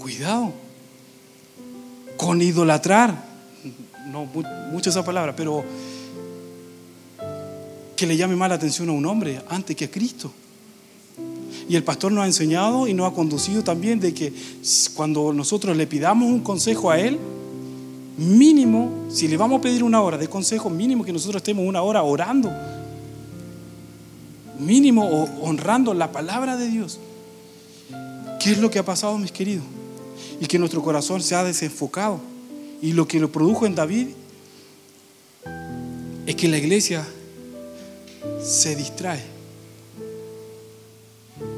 Cuidado 0.00 0.52
con 2.16 2.40
idolatrar. 2.40 3.34
No 4.06 4.26
mucho 4.70 4.90
esa 4.90 5.04
palabra, 5.04 5.34
pero 5.34 5.64
que 7.96 8.06
le 8.06 8.16
llame 8.16 8.36
más 8.36 8.48
la 8.48 8.56
atención 8.56 8.88
a 8.88 8.92
un 8.92 9.06
hombre 9.06 9.40
antes 9.48 9.76
que 9.76 9.86
a 9.86 9.90
Cristo. 9.90 10.32
Y 11.68 11.76
el 11.76 11.84
pastor 11.84 12.12
nos 12.12 12.24
ha 12.24 12.26
enseñado 12.26 12.86
y 12.86 12.94
nos 12.94 13.10
ha 13.10 13.14
conducido 13.14 13.62
también 13.64 14.00
de 14.00 14.12
que 14.12 14.32
cuando 14.94 15.32
nosotros 15.32 15.76
le 15.76 15.86
pidamos 15.86 16.28
un 16.28 16.40
consejo 16.40 16.90
a 16.90 16.98
él, 16.98 17.18
mínimo, 18.18 18.90
si 19.10 19.28
le 19.28 19.36
vamos 19.36 19.58
a 19.58 19.62
pedir 19.62 19.82
una 19.82 20.00
hora 20.02 20.18
de 20.18 20.28
consejo, 20.28 20.70
mínimo 20.70 21.04
que 21.04 21.12
nosotros 21.12 21.40
estemos 21.40 21.66
una 21.66 21.82
hora 21.82 22.02
orando 22.02 22.50
mínimo 24.58 25.28
honrando 25.42 25.94
la 25.94 26.12
palabra 26.12 26.56
de 26.56 26.68
Dios. 26.68 26.98
¿Qué 28.40 28.52
es 28.52 28.58
lo 28.58 28.70
que 28.70 28.78
ha 28.78 28.84
pasado, 28.84 29.16
mis 29.18 29.32
queridos? 29.32 29.64
Y 30.40 30.46
que 30.46 30.58
nuestro 30.58 30.82
corazón 30.82 31.22
se 31.22 31.34
ha 31.34 31.44
desenfocado. 31.44 32.20
Y 32.82 32.92
lo 32.92 33.06
que 33.08 33.18
lo 33.18 33.30
produjo 33.30 33.66
en 33.66 33.74
David 33.74 34.08
es 36.26 36.34
que 36.34 36.48
la 36.48 36.58
iglesia 36.58 37.06
se 38.42 38.76
distrae. 38.76 39.33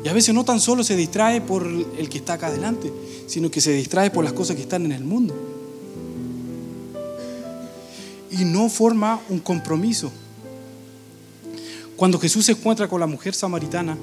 Y 0.06 0.08
a 0.08 0.12
veces 0.12 0.32
no 0.32 0.44
tan 0.44 0.60
solo 0.60 0.84
se 0.84 0.94
distrae 0.94 1.40
por 1.40 1.66
el 1.66 2.08
que 2.08 2.18
está 2.18 2.34
acá 2.34 2.46
adelante, 2.46 2.92
sino 3.26 3.50
que 3.50 3.60
se 3.60 3.72
distrae 3.72 4.08
por 4.08 4.22
las 4.22 4.34
cosas 4.34 4.54
que 4.54 4.62
están 4.62 4.84
en 4.84 4.92
el 4.92 5.02
mundo. 5.02 5.34
Y 8.30 8.44
no 8.44 8.68
forma 8.68 9.20
un 9.28 9.40
compromiso 9.40 10.12
cuando 11.96 12.20
Jesús 12.20 12.44
se 12.44 12.52
encuentra 12.52 12.86
con 12.86 13.00
la 13.00 13.08
mujer 13.08 13.34
samaritana 13.34 13.98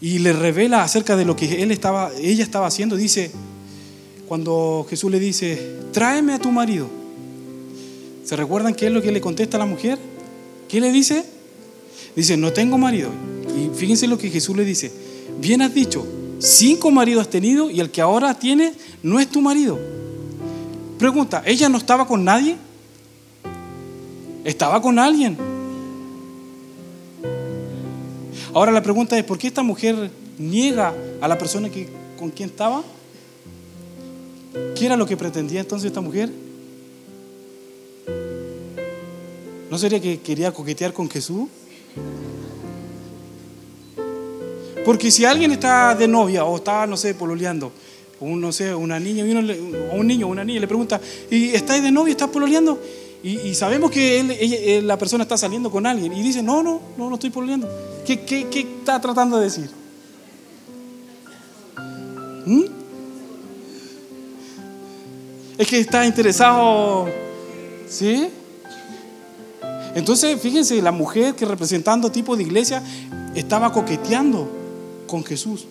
y 0.00 0.20
le 0.20 0.32
revela 0.32 0.84
acerca 0.84 1.16
de 1.16 1.24
lo 1.24 1.34
que 1.34 1.64
él 1.64 1.72
estaba, 1.72 2.12
ella 2.16 2.44
estaba 2.44 2.68
haciendo, 2.68 2.94
dice, 2.94 3.32
cuando 4.28 4.86
Jesús 4.88 5.10
le 5.10 5.18
dice, 5.18 5.76
tráeme 5.92 6.34
a 6.34 6.38
tu 6.38 6.52
marido. 6.52 6.86
¿Se 8.24 8.36
recuerdan 8.36 8.76
qué 8.76 8.86
es 8.86 8.92
lo 8.92 9.02
que 9.02 9.10
le 9.10 9.20
contesta 9.20 9.56
a 9.56 9.58
la 9.58 9.66
mujer? 9.66 9.98
¿Qué 10.68 10.80
le 10.80 10.92
dice? 10.92 11.24
Dice, 12.14 12.36
no 12.36 12.52
tengo 12.52 12.78
marido. 12.78 13.10
Y 13.56 13.70
fíjense 13.74 14.06
lo 14.06 14.18
que 14.18 14.30
Jesús 14.30 14.54
le 14.56 14.64
dice, 14.64 14.92
bien 15.40 15.62
has 15.62 15.72
dicho, 15.72 16.06
cinco 16.38 16.90
maridos 16.90 17.22
has 17.22 17.30
tenido 17.30 17.70
y 17.70 17.80
el 17.80 17.90
que 17.90 18.02
ahora 18.02 18.38
tienes 18.38 18.74
no 19.02 19.18
es 19.18 19.28
tu 19.28 19.40
marido. 19.40 19.78
Pregunta, 20.98 21.42
¿ella 21.46 21.68
no 21.68 21.78
estaba 21.78 22.06
con 22.06 22.22
nadie? 22.22 22.56
Estaba 24.44 24.80
con 24.82 24.98
alguien. 24.98 25.36
Ahora 28.52 28.72
la 28.72 28.82
pregunta 28.82 29.18
es, 29.18 29.24
¿por 29.24 29.38
qué 29.38 29.48
esta 29.48 29.62
mujer 29.62 30.10
niega 30.38 30.94
a 31.20 31.28
la 31.28 31.38
persona 31.38 31.70
que, 31.70 31.88
con 32.18 32.30
quien 32.30 32.50
estaba? 32.50 32.82
¿Qué 34.74 34.86
era 34.86 34.96
lo 34.96 35.06
que 35.06 35.16
pretendía 35.16 35.60
entonces 35.60 35.88
esta 35.88 36.00
mujer? 36.00 36.30
¿No 39.70 39.78
sería 39.78 40.00
que 40.00 40.20
quería 40.20 40.52
coquetear 40.52 40.92
con 40.92 41.10
Jesús? 41.10 41.48
Porque 44.86 45.10
si 45.10 45.24
alguien 45.24 45.50
está 45.50 45.96
de 45.96 46.06
novia 46.06 46.44
o 46.44 46.54
está, 46.54 46.86
no 46.86 46.96
sé, 46.96 47.12
pololeando, 47.12 47.72
un, 48.20 48.40
no 48.40 48.52
sé, 48.52 48.72
una 48.72 49.00
niña, 49.00 49.24
o 49.90 49.96
un 49.96 50.06
niño 50.06 50.28
una 50.28 50.44
niña 50.44 50.60
le 50.60 50.68
pregunta, 50.68 51.00
¿y 51.28 51.48
estáis 51.48 51.82
de 51.82 51.90
novia, 51.90 52.12
estás 52.12 52.30
pololeando? 52.30 52.80
Y, 53.20 53.52
sabemos 53.56 53.90
que 53.90 54.20
él, 54.20 54.86
la 54.86 54.96
persona 54.96 55.24
está 55.24 55.36
saliendo 55.36 55.72
con 55.72 55.84
alguien 55.86 56.12
y 56.12 56.22
dice, 56.22 56.40
no, 56.40 56.62
no, 56.62 56.80
no, 56.96 57.08
no 57.08 57.16
estoy 57.16 57.30
pololeando. 57.30 57.68
¿Qué, 58.06 58.20
qué, 58.20 58.46
qué 58.46 58.60
está 58.60 59.00
tratando 59.00 59.38
de 59.38 59.44
decir? 59.46 59.68
¿Mm? 62.46 62.64
Es 65.58 65.66
que 65.66 65.80
está 65.80 66.06
interesado, 66.06 67.08
¿sí? 67.88 68.28
Entonces, 69.96 70.40
fíjense, 70.40 70.80
la 70.80 70.92
mujer 70.92 71.34
que 71.34 71.44
representando 71.44 72.12
tipo 72.12 72.36
de 72.36 72.44
iglesia 72.44 72.84
estaba 73.34 73.72
coqueteando 73.72 74.55
con 75.06 75.24
Jesús. 75.24 75.66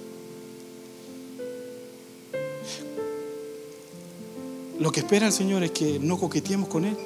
Lo 4.80 4.92
que 4.92 5.00
espera 5.00 5.28
el 5.28 5.32
Señor 5.32 5.64
es 5.64 5.72
que 5.72 6.00
no 6.00 6.18
coqueteemos 6.18 6.68
con 6.68 6.86
Él. 6.86 6.98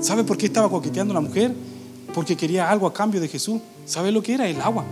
¿Sabe 0.00 0.24
por 0.24 0.36
qué 0.36 0.46
estaba 0.46 0.68
coqueteando 0.68 1.14
la 1.14 1.20
mujer? 1.20 1.54
Porque 2.14 2.36
quería 2.36 2.70
algo 2.70 2.86
a 2.86 2.92
cambio 2.92 3.20
de 3.20 3.28
Jesús. 3.28 3.60
¿Sabe 3.86 4.10
lo 4.10 4.22
que 4.22 4.34
era? 4.34 4.48
El 4.48 4.60
agua. 4.60 4.84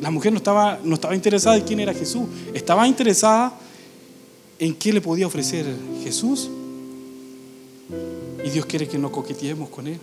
La 0.00 0.10
mujer 0.10 0.32
no 0.32 0.38
estaba, 0.38 0.80
no 0.82 0.94
estaba 0.94 1.14
interesada 1.14 1.56
en 1.56 1.62
quién 1.62 1.80
era 1.80 1.94
Jesús. 1.94 2.22
Estaba 2.52 2.86
interesada 2.88 3.52
en 4.58 4.74
qué 4.74 4.92
le 4.92 5.00
podía 5.00 5.26
ofrecer 5.26 5.66
Jesús. 6.02 6.50
Y 8.44 8.50
Dios 8.50 8.66
quiere 8.66 8.88
que 8.88 8.98
no 8.98 9.12
coqueteemos 9.12 9.68
con 9.68 9.86
Él. 9.86 10.00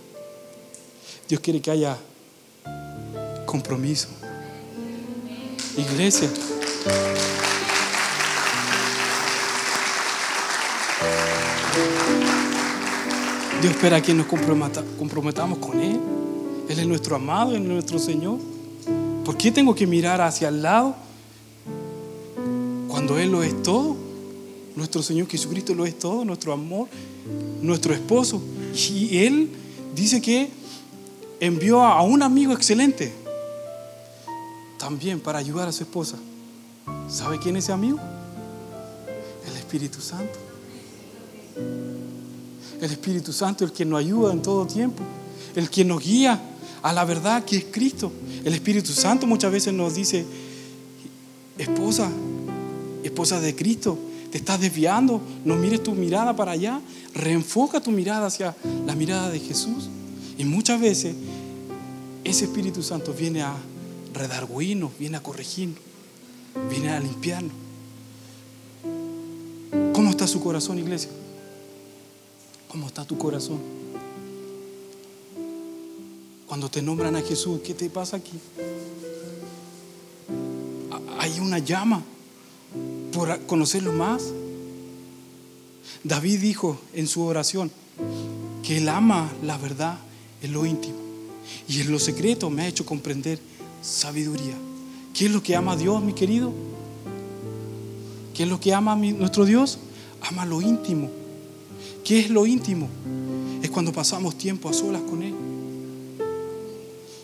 Dios 1.28 1.40
quiere 1.40 1.60
que 1.60 1.70
haya 1.70 1.98
compromiso. 3.44 4.08
Iglesia. 5.76 6.28
Dios 13.60 13.72
espera 13.74 14.00
que 14.00 14.14
nos 14.14 14.26
comprometamos 14.26 15.58
con 15.58 15.80
Él. 15.80 15.98
Él 16.68 16.78
es 16.78 16.86
nuestro 16.86 17.16
amado, 17.16 17.54
Él 17.54 17.62
es 17.62 17.68
nuestro 17.68 17.98
Señor. 17.98 18.38
¿Por 19.24 19.36
qué 19.36 19.50
tengo 19.50 19.74
que 19.74 19.86
mirar 19.86 20.20
hacia 20.20 20.48
el 20.48 20.62
lado 20.62 20.94
cuando 22.88 23.18
Él 23.18 23.30
lo 23.30 23.42
es 23.42 23.62
todo? 23.62 23.96
Nuestro 24.76 25.02
Señor 25.02 25.28
Jesucristo 25.28 25.74
lo 25.74 25.86
es 25.86 25.98
todo, 25.98 26.24
nuestro 26.24 26.52
amor, 26.52 26.88
nuestro 27.60 27.92
esposo. 27.92 28.40
Y 28.74 29.18
Él 29.18 29.50
dice 29.94 30.20
que 30.20 30.50
envió 31.40 31.82
a 31.82 32.02
un 32.02 32.22
amigo 32.22 32.52
excelente 32.52 33.12
también 34.78 35.20
para 35.20 35.38
ayudar 35.38 35.68
a 35.68 35.72
su 35.72 35.82
esposa. 35.82 36.16
¿Sabe 37.08 37.38
quién 37.38 37.56
es 37.56 37.64
ese 37.64 37.72
amigo? 37.72 37.98
El 39.46 39.56
Espíritu 39.56 40.00
Santo. 40.00 40.38
El 42.80 42.90
Espíritu 42.90 43.32
Santo, 43.32 43.64
el 43.64 43.72
que 43.72 43.84
nos 43.84 43.98
ayuda 43.98 44.32
en 44.32 44.40
todo 44.40 44.66
tiempo, 44.66 45.02
el 45.56 45.68
que 45.68 45.84
nos 45.84 46.02
guía 46.02 46.40
a 46.82 46.92
la 46.92 47.04
verdad 47.04 47.44
que 47.44 47.56
es 47.56 47.66
Cristo. 47.70 48.12
El 48.44 48.54
Espíritu 48.54 48.92
Santo 48.92 49.26
muchas 49.26 49.50
veces 49.50 49.74
nos 49.74 49.94
dice, 49.94 50.24
esposa, 51.58 52.08
esposa 53.02 53.40
de 53.40 53.54
Cristo, 53.56 53.98
te 54.30 54.38
estás 54.38 54.60
desviando, 54.60 55.20
no 55.44 55.56
mires 55.56 55.82
tu 55.82 55.92
mirada 55.92 56.36
para 56.36 56.52
allá, 56.52 56.80
reenfoca 57.14 57.80
tu 57.80 57.90
mirada 57.90 58.26
hacia 58.26 58.54
la 58.86 58.94
mirada 58.94 59.30
de 59.30 59.40
Jesús. 59.40 59.88
Y 60.36 60.44
muchas 60.44 60.80
veces 60.80 61.16
ese 62.22 62.44
Espíritu 62.44 62.82
Santo 62.82 63.12
viene 63.12 63.42
a 63.42 63.54
redarguirnos, 64.18 64.90
viene 64.98 65.16
a 65.16 65.22
corregirnos, 65.22 65.80
viene 66.68 66.90
a 66.90 67.00
limpiarnos. 67.00 67.52
¿Cómo 69.94 70.10
está 70.10 70.26
su 70.26 70.40
corazón, 70.40 70.78
iglesia? 70.78 71.10
¿Cómo 72.68 72.86
está 72.86 73.04
tu 73.04 73.16
corazón? 73.16 73.58
Cuando 76.46 76.70
te 76.70 76.82
nombran 76.82 77.16
a 77.16 77.22
Jesús, 77.22 77.60
¿qué 77.64 77.74
te 77.74 77.88
pasa 77.90 78.16
aquí? 78.16 78.38
Hay 81.18 81.40
una 81.40 81.58
llama 81.58 82.02
por 83.12 83.46
conocerlo 83.46 83.92
más. 83.92 84.24
David 86.04 86.40
dijo 86.40 86.78
en 86.94 87.06
su 87.06 87.22
oración 87.22 87.70
que 88.62 88.78
él 88.78 88.88
ama 88.88 89.32
la 89.42 89.58
verdad 89.58 89.98
en 90.42 90.52
lo 90.52 90.64
íntimo 90.64 90.96
y 91.68 91.80
en 91.80 91.90
lo 91.90 91.98
secreto 91.98 92.50
me 92.50 92.62
ha 92.62 92.68
hecho 92.68 92.86
comprender 92.86 93.40
sabiduría. 93.82 94.54
¿Qué 95.14 95.26
es 95.26 95.32
lo 95.32 95.42
que 95.42 95.56
ama 95.56 95.76
Dios, 95.76 96.02
mi 96.02 96.12
querido? 96.12 96.52
¿Qué 98.34 98.44
es 98.44 98.48
lo 98.48 98.60
que 98.60 98.72
ama 98.72 98.94
nuestro 98.94 99.44
Dios? 99.44 99.78
Ama 100.20 100.46
lo 100.46 100.62
íntimo. 100.62 101.10
¿Qué 102.04 102.20
es 102.20 102.30
lo 102.30 102.46
íntimo? 102.46 102.88
Es 103.62 103.70
cuando 103.70 103.92
pasamos 103.92 104.38
tiempo 104.38 104.68
a 104.68 104.72
solas 104.72 105.02
con 105.02 105.22
Él. 105.22 105.34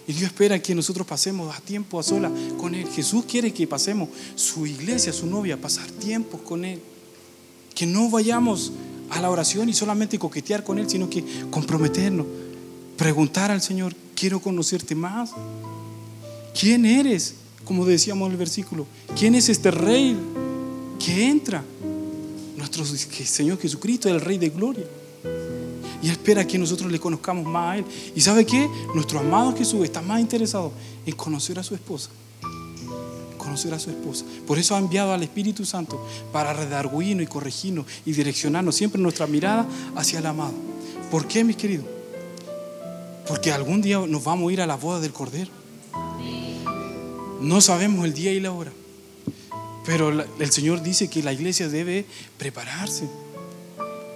Y 0.06 0.12
Dios 0.12 0.24
espera 0.24 0.60
que 0.60 0.74
nosotros 0.74 1.06
pasemos 1.06 1.54
tiempo 1.62 1.98
a 1.98 2.02
solas 2.02 2.32
con 2.58 2.74
Él. 2.74 2.86
Jesús 2.88 3.24
quiere 3.26 3.52
que 3.52 3.66
pasemos 3.66 4.08
su 4.34 4.66
iglesia, 4.66 5.12
su 5.12 5.26
novia, 5.26 5.60
pasar 5.60 5.88
tiempo 5.90 6.38
con 6.38 6.64
Él. 6.64 6.80
Que 7.74 7.86
no 7.86 8.10
vayamos 8.10 8.72
a 9.10 9.20
la 9.20 9.30
oración 9.30 9.68
y 9.68 9.72
solamente 9.72 10.18
coquetear 10.18 10.64
con 10.64 10.78
Él, 10.78 10.90
sino 10.90 11.08
que 11.08 11.24
comprometernos. 11.50 12.26
Preguntar 12.96 13.50
al 13.50 13.62
Señor, 13.62 13.94
quiero 14.14 14.40
conocerte 14.40 14.94
más. 14.94 15.30
¿Quién 16.58 16.86
eres? 16.86 17.34
Como 17.64 17.84
decíamos 17.84 18.26
en 18.26 18.32
el 18.32 18.38
versículo. 18.38 18.86
¿Quién 19.18 19.34
es 19.34 19.48
este 19.48 19.70
rey 19.70 20.16
que 21.04 21.28
entra? 21.28 21.64
Nuestro 22.56 22.84
Señor 22.84 23.58
Jesucristo, 23.58 24.08
el 24.08 24.20
Rey 24.20 24.38
de 24.38 24.50
Gloria. 24.50 24.86
Y 26.02 26.10
espera 26.10 26.46
que 26.46 26.58
nosotros 26.58 26.92
le 26.92 27.00
conozcamos 27.00 27.44
más 27.46 27.72
a 27.72 27.78
Él. 27.78 27.84
¿Y 28.14 28.20
sabe 28.20 28.46
qué? 28.46 28.68
Nuestro 28.94 29.18
amado 29.18 29.56
Jesús 29.56 29.84
está 29.84 30.00
más 30.00 30.20
interesado 30.20 30.72
en 31.04 31.14
conocer 31.16 31.58
a 31.58 31.62
su 31.62 31.74
esposa. 31.74 32.10
Conocer 33.38 33.74
a 33.74 33.78
su 33.78 33.90
esposa. 33.90 34.24
Por 34.46 34.58
eso 34.58 34.74
ha 34.74 34.78
enviado 34.78 35.12
al 35.12 35.22
Espíritu 35.22 35.64
Santo 35.64 36.06
para 36.32 36.52
redarguirnos 36.52 37.24
y 37.24 37.26
corregirnos 37.26 37.86
y 38.06 38.12
direccionarnos 38.12 38.76
siempre 38.76 39.00
nuestra 39.00 39.26
mirada 39.26 39.66
hacia 39.96 40.18
el 40.20 40.26
amado. 40.26 40.54
¿Por 41.10 41.26
qué, 41.26 41.42
mis 41.42 41.56
queridos? 41.56 41.86
Porque 43.26 43.50
algún 43.50 43.80
día 43.80 43.98
nos 44.06 44.22
vamos 44.22 44.50
a 44.50 44.52
ir 44.52 44.60
a 44.60 44.66
la 44.66 44.76
boda 44.76 45.00
del 45.00 45.12
Cordero. 45.12 45.63
No 47.40 47.60
sabemos 47.60 48.04
el 48.04 48.14
día 48.14 48.32
y 48.32 48.40
la 48.40 48.52
hora. 48.52 48.72
Pero 49.84 50.10
el 50.38 50.50
Señor 50.50 50.82
dice 50.82 51.08
que 51.08 51.22
la 51.22 51.32
iglesia 51.32 51.68
debe 51.68 52.06
prepararse. 52.38 53.08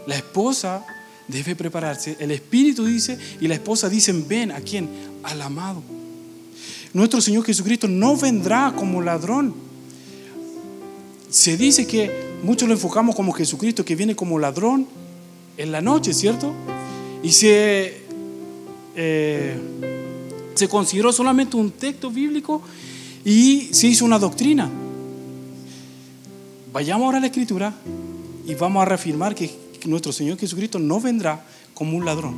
La 0.07 0.17
esposa 0.17 0.87
debe 1.29 1.55
prepararse. 1.55 2.17
El 2.19 2.31
Espíritu 2.31 2.87
dice 2.87 3.19
y 3.41 3.49
la 3.49 3.55
esposa 3.55 3.89
dicen, 3.89 4.27
ven 4.27 4.51
a 4.51 4.61
quién? 4.61 4.89
Al 5.23 5.43
amado. 5.43 5.83
Nuestro 6.95 7.21
Señor 7.21 7.45
Jesucristo 7.45 7.87
no 7.87 8.17
vendrá 8.17 8.73
como 8.75 9.03
ladrón. 9.03 9.55
Se 11.29 11.59
dice 11.59 11.87
que 11.87 12.11
muchos 12.43 12.67
lo 12.67 12.75
enfocamos 12.75 13.15
como 13.15 13.33
Jesucristo 13.33 13.85
que 13.85 13.95
viene 13.95 14.17
como 14.17 14.39
ladrón 14.39 14.87
en 15.59 15.71
la 15.71 15.83
noche, 15.83 16.15
¿cierto? 16.15 16.55
Y 17.23 17.33
se, 17.33 18.01
eh, 18.97 19.59
se 20.55 20.69
consideró 20.69 21.13
solamente 21.13 21.57
un 21.57 21.71
texto 21.73 22.11
bíblico 22.11 22.63
y 23.29 23.69
se 23.75 23.89
hizo 23.89 24.07
una 24.07 24.19
doctrina. 24.19 24.71
Vayamos 26.73 27.05
ahora 27.05 27.19
a 27.19 27.21
la 27.21 27.27
escritura 27.27 27.75
y 28.47 28.55
vamos 28.55 28.81
a 28.81 28.87
reafirmar 28.87 29.35
que 29.35 29.51
nuestro 29.85 30.13
Señor 30.13 30.39
Jesucristo 30.39 30.79
no 30.79 30.99
vendrá 30.99 31.45
como 31.75 31.95
un 31.95 32.07
ladrón. 32.07 32.35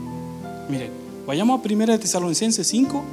Miren, 0.68 0.90
vayamos 1.28 1.60
a 1.60 1.62
1 1.64 2.00
Tesalonicenses 2.00 2.66
5. 2.66 3.04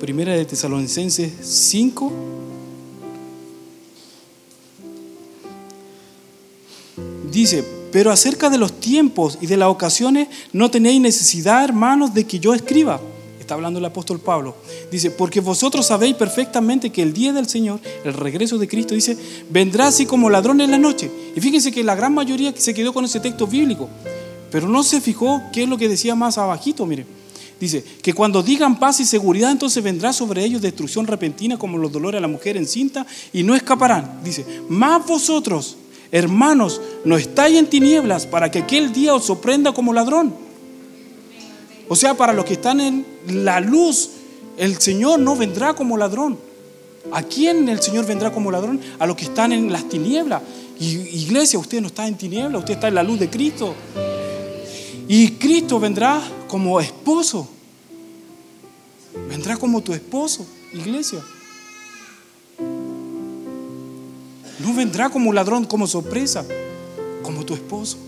Primera 0.00 0.34
de 0.34 0.44
Tesalonicenses 0.44 1.32
5 1.40 2.31
Dice, 7.32 7.64
pero 7.90 8.10
acerca 8.10 8.50
de 8.50 8.58
los 8.58 8.78
tiempos 8.78 9.38
y 9.40 9.46
de 9.46 9.56
las 9.56 9.68
ocasiones 9.68 10.28
no 10.52 10.70
tenéis 10.70 11.00
necesidad, 11.00 11.64
hermanos, 11.64 12.12
de 12.12 12.24
que 12.24 12.38
yo 12.38 12.52
escriba. 12.52 13.00
Está 13.40 13.54
hablando 13.54 13.78
el 13.78 13.84
apóstol 13.86 14.20
Pablo. 14.20 14.54
Dice, 14.90 15.10
porque 15.10 15.40
vosotros 15.40 15.86
sabéis 15.86 16.14
perfectamente 16.14 16.90
que 16.90 17.02
el 17.02 17.12
día 17.12 17.32
del 17.32 17.48
Señor, 17.48 17.80
el 18.04 18.12
regreso 18.12 18.58
de 18.58 18.68
Cristo, 18.68 18.94
dice, 18.94 19.16
vendrá 19.50 19.88
así 19.88 20.04
como 20.04 20.30
ladrón 20.30 20.60
en 20.60 20.70
la 20.70 20.78
noche. 20.78 21.10
Y 21.34 21.40
fíjense 21.40 21.72
que 21.72 21.82
la 21.82 21.94
gran 21.94 22.14
mayoría 22.14 22.52
se 22.56 22.74
quedó 22.74 22.92
con 22.92 23.06
ese 23.06 23.18
texto 23.18 23.46
bíblico, 23.46 23.88
pero 24.50 24.68
no 24.68 24.82
se 24.82 25.00
fijó 25.00 25.42
qué 25.52 25.62
es 25.62 25.68
lo 25.68 25.78
que 25.78 25.88
decía 25.88 26.14
más 26.14 26.36
abajito, 26.38 26.84
mire. 26.84 27.06
Dice, 27.58 27.82
que 28.02 28.12
cuando 28.12 28.42
digan 28.42 28.78
paz 28.78 29.00
y 29.00 29.04
seguridad, 29.04 29.50
entonces 29.50 29.82
vendrá 29.82 30.12
sobre 30.12 30.44
ellos 30.44 30.60
destrucción 30.60 31.06
repentina 31.06 31.56
como 31.56 31.78
los 31.78 31.92
dolores 31.92 32.18
a 32.18 32.22
la 32.22 32.28
mujer 32.28 32.56
encinta 32.56 33.06
y 33.32 33.42
no 33.42 33.54
escaparán. 33.54 34.20
Dice, 34.22 34.44
más 34.68 35.06
vosotros, 35.06 35.76
hermanos, 36.12 36.80
no 37.04 37.16
estáis 37.16 37.58
en 37.58 37.66
tinieblas 37.66 38.26
para 38.26 38.50
que 38.50 38.60
aquel 38.60 38.92
día 38.92 39.14
os 39.14 39.24
sorprenda 39.24 39.72
como 39.72 39.92
ladrón. 39.92 40.34
O 41.88 41.96
sea, 41.96 42.14
para 42.14 42.32
los 42.32 42.44
que 42.44 42.54
están 42.54 42.80
en 42.80 43.04
la 43.26 43.60
luz, 43.60 44.10
el 44.56 44.78
Señor 44.78 45.18
no 45.18 45.34
vendrá 45.34 45.74
como 45.74 45.96
ladrón. 45.96 46.38
¿A 47.10 47.22
quién 47.22 47.68
el 47.68 47.82
Señor 47.82 48.06
vendrá 48.06 48.30
como 48.30 48.50
ladrón? 48.50 48.80
A 48.98 49.06
los 49.06 49.16
que 49.16 49.24
están 49.24 49.52
en 49.52 49.72
las 49.72 49.88
tinieblas. 49.88 50.42
Iglesia, 50.78 51.58
usted 51.58 51.80
no 51.80 51.88
está 51.88 52.06
en 52.06 52.16
tinieblas, 52.16 52.60
usted 52.60 52.74
está 52.74 52.88
en 52.88 52.94
la 52.94 53.02
luz 53.02 53.18
de 53.18 53.28
Cristo. 53.28 53.74
Y 55.08 55.32
Cristo 55.32 55.80
vendrá 55.80 56.22
como 56.46 56.78
esposo. 56.80 57.48
Vendrá 59.28 59.56
como 59.56 59.80
tu 59.80 59.92
esposo, 59.92 60.46
iglesia. 60.72 61.20
No 64.62 64.72
vendrá 64.74 65.10
como 65.10 65.32
ladrón, 65.32 65.64
como 65.64 65.88
sorpresa, 65.88 66.44
como 67.22 67.44
tu 67.44 67.54
esposo. 67.54 67.98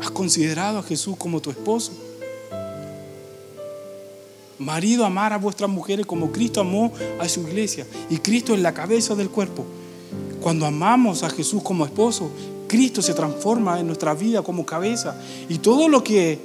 ¿Has 0.00 0.10
considerado 0.10 0.78
a 0.78 0.82
Jesús 0.82 1.16
como 1.16 1.40
tu 1.40 1.50
esposo? 1.50 1.92
Marido, 4.58 5.06
amar 5.06 5.32
a 5.32 5.38
vuestras 5.38 5.70
mujeres 5.70 6.04
como 6.04 6.30
Cristo 6.30 6.60
amó 6.60 6.92
a 7.18 7.28
su 7.28 7.40
iglesia. 7.40 7.86
Y 8.10 8.18
Cristo 8.18 8.54
es 8.54 8.60
la 8.60 8.74
cabeza 8.74 9.14
del 9.14 9.30
cuerpo. 9.30 9.64
Cuando 10.42 10.66
amamos 10.66 11.22
a 11.22 11.30
Jesús 11.30 11.62
como 11.62 11.86
esposo, 11.86 12.30
Cristo 12.68 13.00
se 13.00 13.14
transforma 13.14 13.80
en 13.80 13.86
nuestra 13.86 14.12
vida 14.12 14.42
como 14.42 14.66
cabeza. 14.66 15.18
Y 15.48 15.58
todo 15.58 15.88
lo 15.88 16.04
que 16.04 16.38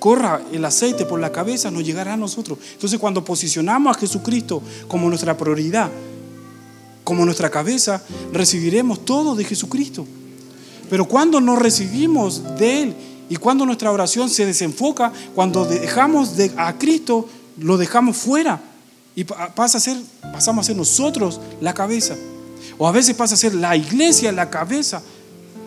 corra 0.00 0.40
el 0.52 0.64
aceite 0.64 1.04
por 1.04 1.20
la 1.20 1.30
cabeza 1.30 1.70
nos 1.70 1.84
llegará 1.84 2.14
a 2.14 2.16
nosotros. 2.16 2.58
Entonces 2.72 2.98
cuando 2.98 3.24
posicionamos 3.24 3.96
a 3.96 4.00
Jesucristo 4.00 4.62
como 4.88 5.08
nuestra 5.08 5.36
prioridad, 5.36 5.90
como 7.10 7.24
nuestra 7.24 7.50
cabeza, 7.50 8.00
recibiremos 8.32 9.04
todo 9.04 9.34
de 9.34 9.42
Jesucristo. 9.42 10.06
Pero 10.88 11.08
cuando 11.08 11.40
no 11.40 11.56
recibimos 11.56 12.56
de 12.56 12.82
Él 12.84 12.94
y 13.28 13.34
cuando 13.34 13.66
nuestra 13.66 13.90
oración 13.90 14.30
se 14.30 14.46
desenfoca, 14.46 15.12
cuando 15.34 15.64
dejamos 15.64 16.36
de, 16.36 16.52
a 16.56 16.78
Cristo, 16.78 17.28
lo 17.58 17.76
dejamos 17.78 18.16
fuera 18.16 18.60
y 19.16 19.24
pasa 19.24 19.78
a 19.78 19.80
ser, 19.80 19.96
pasamos 20.32 20.64
a 20.64 20.66
ser 20.68 20.76
nosotros 20.76 21.40
la 21.60 21.74
cabeza. 21.74 22.14
O 22.78 22.86
a 22.86 22.92
veces 22.92 23.16
pasa 23.16 23.34
a 23.34 23.38
ser 23.38 23.56
la 23.56 23.74
iglesia 23.76 24.30
la 24.30 24.48
cabeza. 24.48 25.02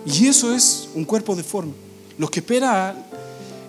Y 0.05 0.27
eso 0.27 0.55
es 0.55 0.87
un 0.95 1.03
cuerpo 1.03 1.35
deforme. 1.35 1.73
Lo 2.17 2.29
que 2.29 2.39
espera 2.39 2.95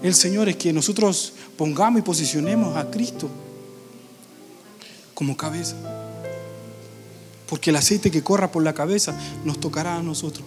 el 0.01 0.15
Señor 0.15 0.49
es 0.49 0.55
que 0.55 0.73
nosotros 0.73 1.33
pongamos 1.57 1.99
y 1.99 2.03
posicionemos 2.03 2.77
a 2.77 2.89
Cristo 2.89 3.29
como 5.13 5.37
cabeza. 5.37 5.75
Porque 7.49 7.71
el 7.71 7.77
aceite 7.77 8.11
que 8.11 8.23
corra 8.23 8.51
por 8.51 8.63
la 8.63 8.75
cabeza 8.75 9.19
nos 9.45 9.61
tocará 9.61 9.97
a 9.97 10.03
nosotros. 10.03 10.47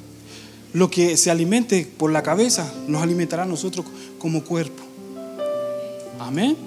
Lo 0.73 0.89
que 0.89 1.17
se 1.17 1.31
alimente 1.31 1.89
por 1.97 2.11
la 2.11 2.23
cabeza 2.23 2.71
nos 2.87 3.01
alimentará 3.01 3.43
a 3.43 3.47
nosotros 3.47 3.85
como 4.19 4.43
cuerpo. 4.43 4.83
Amén. 6.19 6.57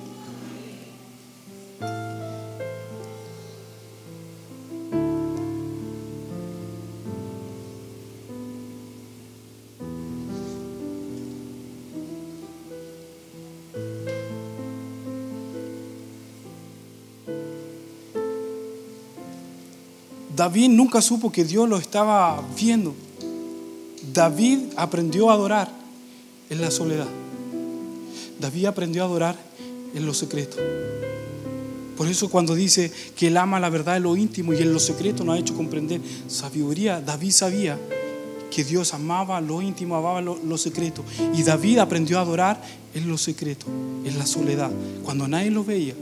David 20.40 20.70
nunca 20.70 21.02
supo 21.02 21.30
que 21.30 21.44
Dios 21.44 21.68
lo 21.68 21.76
estaba 21.76 22.42
viendo. 22.58 22.94
David 24.10 24.72
aprendió 24.74 25.28
a 25.28 25.34
adorar 25.34 25.70
en 26.48 26.62
la 26.62 26.70
soledad. 26.70 27.08
David 28.40 28.64
aprendió 28.64 29.02
a 29.02 29.04
adorar 29.04 29.36
en 29.94 30.06
lo 30.06 30.14
secreto. 30.14 30.56
Por 31.94 32.08
eso 32.08 32.30
cuando 32.30 32.54
dice 32.54 32.90
que 33.14 33.26
él 33.26 33.36
ama 33.36 33.60
la 33.60 33.68
verdad 33.68 33.98
en 33.98 34.04
lo 34.04 34.16
íntimo 34.16 34.54
y 34.54 34.62
en 34.62 34.72
lo 34.72 34.80
secreto 34.80 35.24
nos 35.24 35.36
ha 35.36 35.38
hecho 35.38 35.54
comprender 35.54 36.00
sabiduría, 36.26 37.02
David 37.02 37.32
sabía 37.32 37.78
que 38.50 38.64
Dios 38.64 38.94
amaba 38.94 39.42
lo 39.42 39.60
íntimo, 39.60 39.94
amaba 39.94 40.22
lo, 40.22 40.38
lo, 40.42 40.56
secreto. 40.56 41.04
Y 41.36 41.42
David 41.42 41.80
aprendió 41.80 42.18
a 42.18 42.22
adorar 42.22 42.62
en 42.94 43.10
lo 43.10 43.18
secreto, 43.18 43.66
en 44.06 44.18
la 44.18 44.24
soledad. 44.24 44.70
Cuando 45.04 45.28
nadie 45.28 45.50
lo 45.50 45.64
veía, 45.64 45.92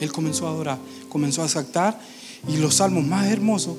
él 0.00 0.12
comenzó 0.12 0.46
a 0.46 0.50
adorar, 0.50 0.78
comenzó 1.08 1.42
a 1.42 1.48
saltar 1.48 1.98
y 2.46 2.56
los 2.58 2.76
salmos 2.76 3.04
más 3.04 3.26
hermosos 3.26 3.76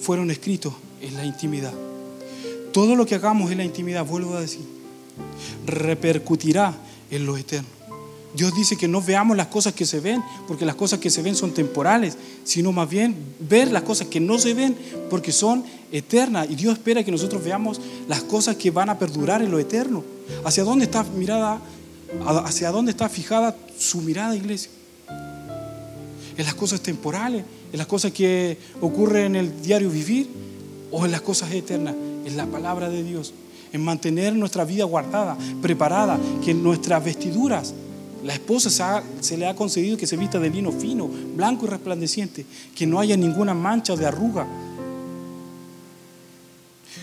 fueron 0.00 0.30
escritos 0.30 0.74
en 1.00 1.14
la 1.14 1.24
intimidad. 1.24 1.72
Todo 2.72 2.94
lo 2.94 3.06
que 3.06 3.14
hagamos 3.14 3.50
en 3.50 3.58
la 3.58 3.64
intimidad, 3.64 4.04
vuelvo 4.04 4.34
a 4.34 4.40
decir, 4.40 4.60
repercutirá 5.66 6.74
en 7.10 7.26
lo 7.26 7.36
eterno. 7.36 7.76
Dios 8.34 8.54
dice 8.54 8.76
que 8.76 8.86
no 8.86 9.00
veamos 9.00 9.34
las 9.34 9.46
cosas 9.46 9.72
que 9.72 9.86
se 9.86 9.98
ven, 9.98 10.22
porque 10.46 10.66
las 10.66 10.74
cosas 10.74 10.98
que 10.98 11.08
se 11.08 11.22
ven 11.22 11.34
son 11.34 11.54
temporales, 11.54 12.18
sino 12.44 12.70
más 12.70 12.88
bien 12.88 13.16
ver 13.40 13.72
las 13.72 13.82
cosas 13.82 14.08
que 14.08 14.20
no 14.20 14.38
se 14.38 14.52
ven, 14.52 14.76
porque 15.08 15.32
son 15.32 15.64
eternas. 15.90 16.46
Y 16.50 16.54
Dios 16.54 16.74
espera 16.74 17.02
que 17.02 17.10
nosotros 17.10 17.42
veamos 17.42 17.80
las 18.08 18.22
cosas 18.22 18.56
que 18.56 18.70
van 18.70 18.90
a 18.90 18.98
perdurar 18.98 19.40
en 19.40 19.50
lo 19.50 19.58
eterno. 19.58 20.04
¿Hacia 20.44 20.64
dónde 20.64 20.84
está 20.84 21.02
mirada? 21.02 21.60
¿Hacia 22.44 22.70
dónde 22.70 22.90
está 22.90 23.08
fijada 23.08 23.56
su 23.78 24.02
mirada, 24.02 24.36
iglesia? 24.36 24.70
En 26.36 26.44
las 26.44 26.54
cosas 26.54 26.80
temporales, 26.80 27.44
en 27.72 27.78
las 27.78 27.86
cosas 27.86 28.12
que 28.12 28.58
ocurren 28.80 29.34
en 29.34 29.36
el 29.36 29.62
diario 29.62 29.90
vivir 29.90 30.28
o 30.90 31.04
en 31.04 31.12
las 31.12 31.20
cosas 31.22 31.50
eternas, 31.52 31.94
en 32.24 32.36
la 32.36 32.46
palabra 32.46 32.88
de 32.88 33.02
Dios, 33.02 33.32
en 33.72 33.82
mantener 33.82 34.34
nuestra 34.34 34.64
vida 34.64 34.84
guardada, 34.84 35.36
preparada, 35.62 36.18
que 36.44 36.52
en 36.52 36.62
nuestras 36.62 37.04
vestiduras, 37.04 37.74
la 38.24 38.32
esposa 38.32 39.02
se, 39.20 39.36
le 39.36 39.46
ha 39.46 39.54
concedido 39.54 39.96
que 39.96 40.06
se 40.06 40.16
vista 40.16 40.38
de 40.38 40.50
lino 40.50 40.72
fino, 40.72 41.08
blanco 41.36 41.66
y 41.66 41.68
resplandeciente, 41.68 42.44
que 42.74 42.86
no 42.86 42.98
haya 42.98 43.16
ninguna 43.16 43.54
mancha 43.54 43.94
de 43.94 44.06
arruga. 44.06 44.46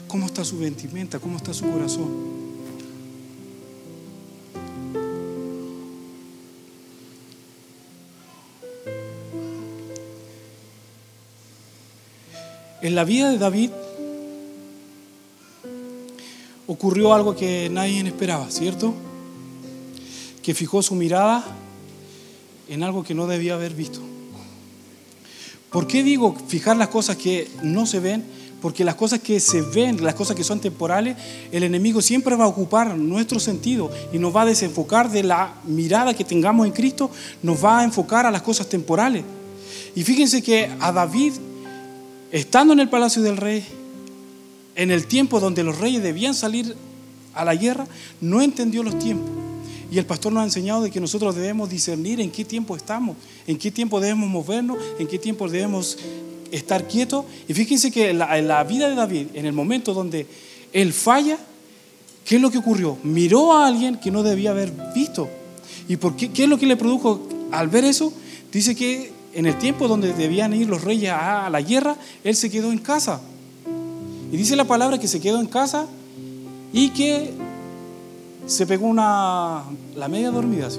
¿Cómo 0.07 0.25
está 0.25 0.43
su 0.43 0.57
vestimenta? 0.57 1.19
¿Cómo 1.19 1.37
está 1.37 1.53
su 1.53 1.69
corazón? 1.71 2.42
En 12.83 12.95
la 12.95 13.05
vida 13.05 13.31
de 13.31 13.37
David 13.37 13.69
ocurrió 16.67 17.13
algo 17.13 17.33
que 17.33 17.69
nadie 17.71 18.05
esperaba, 18.05 18.51
¿cierto? 18.51 18.93
Que 20.41 20.53
fijó 20.53 20.83
su 20.83 20.93
mirada 20.93 21.45
en 22.67 22.83
algo 22.83 23.05
que 23.05 23.15
no 23.15 23.25
debía 23.25 23.53
haber 23.53 23.73
visto. 23.73 24.01
¿Por 25.71 25.87
qué 25.87 26.03
digo 26.03 26.35
fijar 26.49 26.75
las 26.75 26.89
cosas 26.89 27.15
que 27.15 27.49
no 27.63 27.85
se 27.85 28.01
ven? 28.01 28.21
Porque 28.61 28.83
las 28.83 28.95
cosas 28.95 29.21
que 29.21 29.39
se 29.39 29.61
ven, 29.61 30.03
las 30.03 30.15
cosas 30.15 30.35
que 30.35 30.43
son 30.43 30.59
temporales, 30.59 31.15
el 31.53 31.63
enemigo 31.63 32.01
siempre 32.01 32.35
va 32.35 32.43
a 32.43 32.49
ocupar 32.49 32.97
nuestro 32.97 33.39
sentido 33.39 33.91
y 34.11 34.19
nos 34.19 34.35
va 34.35 34.41
a 34.41 34.47
desenfocar 34.47 35.09
de 35.09 35.23
la 35.23 35.53
mirada 35.63 36.13
que 36.13 36.25
tengamos 36.25 36.67
en 36.67 36.73
Cristo, 36.73 37.09
nos 37.43 37.63
va 37.63 37.79
a 37.79 37.85
enfocar 37.85 38.25
a 38.25 38.31
las 38.31 38.41
cosas 38.41 38.67
temporales. 38.67 39.23
Y 39.95 40.03
fíjense 40.03 40.43
que 40.43 40.69
a 40.81 40.91
David 40.91 41.31
estando 42.33 42.73
en 42.73 42.79
el 42.79 42.89
palacio 42.89 43.21
del 43.21 43.37
rey, 43.37 43.63
en 44.75 44.89
el 44.89 45.05
tiempo 45.05 45.39
donde 45.39 45.63
los 45.63 45.77
reyes 45.77 46.01
debían 46.01 46.33
salir 46.33 46.75
a 47.35 47.45
la 47.45 47.55
guerra, 47.55 47.87
no 48.19 48.41
entendió 48.41 48.81
los 48.81 48.97
tiempos. 48.97 49.29
Y 49.91 49.99
el 49.99 50.07
pastor 50.07 50.33
nos 50.33 50.41
ha 50.41 50.45
enseñado 50.45 50.81
de 50.81 50.89
que 50.89 50.99
nosotros 50.99 51.35
debemos 51.35 51.69
discernir 51.69 52.19
en 52.19 52.31
qué 52.31 52.43
tiempo 52.43 52.75
estamos, 52.75 53.15
en 53.45 53.59
qué 53.59 53.69
tiempo 53.69 53.99
debemos 53.99 54.27
movernos, 54.27 54.79
en 54.97 55.07
qué 55.07 55.19
tiempo 55.19 55.47
debemos 55.47 55.99
estar 56.51 56.87
quietos. 56.87 57.25
Y 57.47 57.53
fíjense 57.53 57.91
que 57.91 58.09
en 58.09 58.17
la, 58.17 58.63
vida 58.63 58.89
de 58.89 58.95
David, 58.95 59.27
en 59.35 59.45
el 59.45 59.53
momento 59.53 59.93
donde 59.93 60.25
él 60.73 60.91
falla, 60.91 61.37
¿qué 62.25 62.37
es 62.37 62.41
lo 62.41 62.49
que 62.49 62.57
ocurrió? 62.57 62.97
Miró 63.03 63.53
a 63.53 63.67
alguien 63.67 63.99
que 63.99 64.09
no 64.09 64.23
debía 64.23 64.49
haber 64.49 64.73
visto. 64.95 65.29
¿Y 65.87 65.97
por 65.97 66.15
qué, 66.15 66.31
qué 66.31 66.45
es 66.45 66.49
lo 66.49 66.57
que 66.57 66.65
le 66.65 66.77
produjo 66.77 67.27
al 67.51 67.67
ver 67.67 67.85
eso? 67.85 68.11
Dice 68.51 68.75
que 68.75 69.12
en 69.33 69.45
el 69.45 69.57
tiempo 69.57 69.87
donde 69.87 70.13
debían 70.13 70.53
ir 70.53 70.67
los 70.67 70.83
reyes 70.83 71.11
a 71.11 71.49
la 71.49 71.61
guerra, 71.61 71.95
él 72.23 72.35
se 72.35 72.49
quedó 72.49 72.71
en 72.71 72.79
casa. 72.79 73.21
Y 74.31 74.37
dice 74.37 74.55
la 74.55 74.65
palabra 74.65 74.97
que 74.97 75.07
se 75.07 75.19
quedó 75.19 75.39
en 75.39 75.47
casa 75.47 75.87
y 76.71 76.89
que 76.89 77.31
se 78.47 78.65
pegó 78.65 78.87
una 78.87 79.63
la 79.95 80.07
media 80.07 80.31
dormida. 80.31 80.69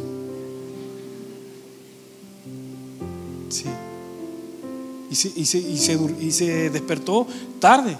Sí. 3.48 3.66
Y 5.10 5.14
se, 5.14 5.28
y, 5.36 5.46
se, 5.46 5.58
y, 5.58 5.76
se, 5.78 5.98
y 6.20 6.32
se 6.32 6.70
despertó 6.70 7.26
tarde. 7.60 7.96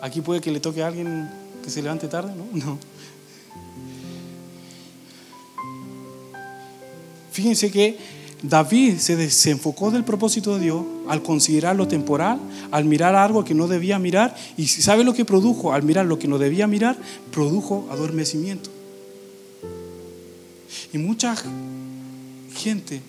Aquí 0.00 0.20
puede 0.20 0.40
que 0.40 0.50
le 0.50 0.60
toque 0.60 0.82
a 0.82 0.86
alguien 0.86 1.30
que 1.62 1.70
se 1.70 1.82
levante 1.82 2.08
tarde, 2.08 2.32
¿no? 2.34 2.44
No. 2.64 2.78
Fíjense 7.30 7.70
que 7.70 7.96
David 8.42 8.98
se 8.98 9.14
desenfocó 9.14 9.90
del 9.92 10.04
propósito 10.04 10.56
de 10.56 10.64
Dios 10.64 10.84
al 11.08 11.22
considerar 11.22 11.76
lo 11.76 11.86
temporal, 11.86 12.40
al 12.72 12.84
mirar 12.84 13.14
algo 13.14 13.44
que 13.44 13.54
no 13.54 13.68
debía 13.68 13.98
mirar. 13.98 14.34
Y 14.56 14.66
¿sabe 14.66 15.04
lo 15.04 15.14
que 15.14 15.24
produjo? 15.24 15.72
Al 15.72 15.84
mirar 15.84 16.06
lo 16.06 16.18
que 16.18 16.26
no 16.26 16.38
debía 16.38 16.66
mirar, 16.66 16.96
produjo 17.30 17.88
adormecimiento. 17.90 18.70
Y 20.92 20.98
mucha 20.98 21.36
gente 22.54 23.00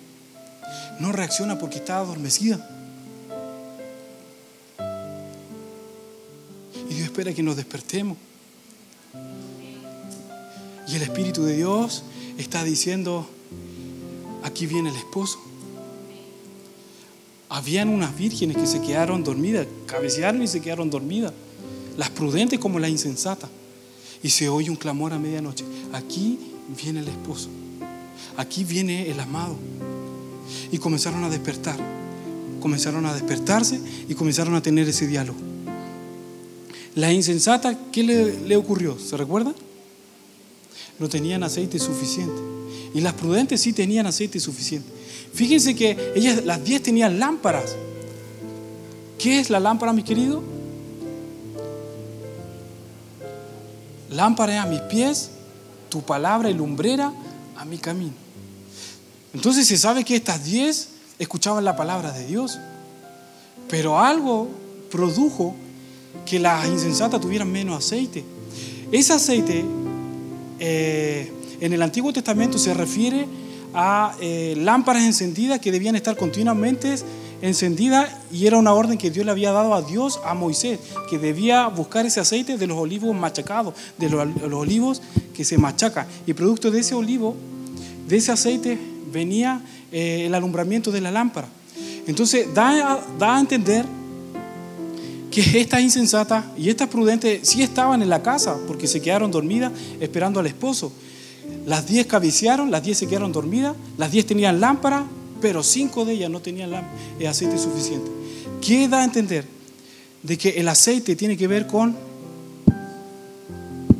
no 0.99 1.11
reacciona 1.11 1.57
porque 1.57 1.77
está 1.77 1.97
adormecida. 1.97 2.69
Y 6.89 6.93
Dios 6.93 7.05
espera 7.05 7.33
que 7.33 7.43
nos 7.43 7.55
despertemos. 7.55 8.17
Y 10.87 10.95
el 10.95 11.01
Espíritu 11.01 11.43
de 11.43 11.55
Dios 11.55 12.03
está 12.37 12.63
diciendo, 12.63 13.27
aquí 14.43 14.67
viene 14.67 14.89
el 14.89 14.95
esposo. 14.95 15.39
Habían 17.49 17.89
unas 17.89 18.15
vírgenes 18.15 18.57
que 18.57 18.67
se 18.67 18.81
quedaron 18.81 19.23
dormidas, 19.23 19.67
cabecearon 19.85 20.41
y 20.41 20.47
se 20.47 20.61
quedaron 20.61 20.89
dormidas, 20.89 21.33
las 21.97 22.09
prudentes 22.09 22.59
como 22.59 22.79
las 22.79 22.89
insensatas. 22.89 23.49
Y 24.21 24.29
se 24.29 24.49
oye 24.49 24.69
un 24.69 24.75
clamor 24.75 25.13
a 25.13 25.19
medianoche, 25.19 25.65
aquí 25.91 26.39
viene 26.81 27.01
el 27.01 27.07
esposo, 27.07 27.49
aquí 28.37 28.63
viene 28.63 29.09
el 29.09 29.19
amado. 29.19 29.55
Y 30.71 30.77
comenzaron 30.77 31.23
a 31.23 31.29
despertar, 31.29 31.77
comenzaron 32.59 33.05
a 33.05 33.13
despertarse 33.13 33.79
y 34.07 34.13
comenzaron 34.15 34.55
a 34.55 34.61
tener 34.61 34.87
ese 34.87 35.07
diálogo. 35.07 35.39
La 36.95 37.11
insensata, 37.11 37.77
¿qué 37.91 38.03
le, 38.03 38.39
le 38.47 38.55
ocurrió? 38.55 38.97
¿Se 38.97 39.17
recuerda? 39.17 39.53
No 40.99 41.09
tenían 41.09 41.43
aceite 41.43 41.79
suficiente. 41.79 42.62
Y 42.93 43.01
las 43.01 43.13
prudentes 43.13 43.61
sí 43.61 43.73
tenían 43.73 44.05
aceite 44.05 44.39
suficiente. 44.39 44.89
Fíjense 45.33 45.75
que 45.75 46.13
ellas, 46.15 46.45
las 46.45 46.63
diez 46.63 46.83
tenían 46.83 47.19
lámparas 47.19 47.75
¿Qué 49.23 49.39
es 49.39 49.49
la 49.49 49.61
lámpara, 49.61 49.93
mi 49.93 50.03
querido? 50.03 50.43
Lámpara 54.09 54.61
a 54.61 54.65
mis 54.65 54.81
pies, 54.81 55.29
tu 55.87 56.01
palabra 56.01 56.49
y 56.49 56.53
lumbrera 56.53 57.13
a 57.55 57.63
mi 57.63 57.77
camino. 57.77 58.11
Entonces 59.33 59.65
se 59.65 59.77
sabe 59.77 60.03
que 60.03 60.17
estas 60.17 60.43
diez 60.43 60.89
escuchaban 61.19 61.63
la 61.63 61.77
palabra 61.77 62.11
de 62.11 62.27
Dios, 62.27 62.59
pero 63.69 63.97
algo 63.97 64.49
produjo 64.91 65.55
que 66.25 66.37
las 66.37 66.67
insensatas 66.67 67.21
tuvieran 67.21 67.49
menos 67.49 67.77
aceite. 67.77 68.25
Ese 68.91 69.13
aceite 69.13 69.63
eh, 70.59 71.31
en 71.63 71.71
el 71.71 71.81
Antiguo 71.81 72.11
Testamento 72.11 72.57
se 72.57 72.73
refiere 72.73 73.25
a 73.73 74.15
eh, 74.19 74.53
lámparas 74.57 75.03
encendidas 75.03 75.59
que 75.59 75.71
debían 75.71 75.95
estar 75.95 76.17
continuamente 76.17 76.95
encendidas 77.41 78.09
y 78.33 78.47
era 78.47 78.57
una 78.57 78.73
orden 78.73 78.97
que 78.97 79.09
Dios 79.09 79.25
le 79.25 79.31
había 79.31 79.53
dado 79.53 79.73
a 79.73 79.81
Dios, 79.81 80.19
a 80.25 80.33
Moisés, 80.33 80.79
que 81.09 81.17
debía 81.17 81.67
buscar 81.67 82.05
ese 82.05 82.19
aceite 82.19 82.57
de 82.57 82.67
los 82.67 82.77
olivos 82.77 83.15
machacados, 83.15 83.75
de 83.97 84.09
los, 84.09 84.27
olivos 84.51 85.01
que 85.33 85.45
se 85.45 85.57
machacan. 85.57 86.05
Y 86.27 86.33
producto 86.33 86.69
de 86.69 86.81
ese 86.81 86.95
olivo, 86.95 87.33
de 88.09 88.17
ese 88.17 88.33
aceite, 88.33 88.77
venía 89.13 89.61
eh, 89.91 90.25
el 90.25 90.35
alumbramiento 90.35 90.91
de 90.91 90.99
la 90.99 91.11
lámpara. 91.11 91.47
Entonces 92.07 92.53
da, 92.53 92.99
da 93.17 93.37
a 93.37 93.39
entender 93.39 93.85
que 95.31 95.61
estas 95.61 95.79
insensatas 95.79 96.43
y 96.57 96.69
estas 96.69 96.89
prudentes 96.89 97.47
sí 97.47 97.63
estaban 97.63 98.01
en 98.01 98.09
la 98.09 98.21
casa 98.21 98.57
porque 98.67 98.85
se 98.85 99.01
quedaron 99.01 99.31
dormidas 99.31 99.71
esperando 100.01 100.41
al 100.41 100.47
esposo. 100.47 100.91
Las 101.65 101.87
diez 101.87 102.05
cabecearon, 102.07 102.71
las 102.71 102.83
diez 102.83 102.97
se 102.97 103.07
quedaron 103.07 103.31
dormidas, 103.31 103.75
las 103.97 104.11
diez 104.11 104.25
tenían 104.25 104.59
lámpara, 104.59 105.05
pero 105.41 105.63
cinco 105.63 106.05
de 106.05 106.13
ellas 106.13 106.29
no 106.29 106.41
tenían 106.41 106.71
eh, 107.19 107.27
aceite 107.27 107.57
suficiente. 107.57 108.09
¿Qué 108.61 108.87
da 108.87 109.01
a 109.01 109.03
entender? 109.03 109.45
De 110.21 110.37
que 110.37 110.49
el 110.51 110.67
aceite 110.67 111.15
tiene 111.15 111.37
que 111.37 111.47
ver 111.47 111.67
con 111.67 111.95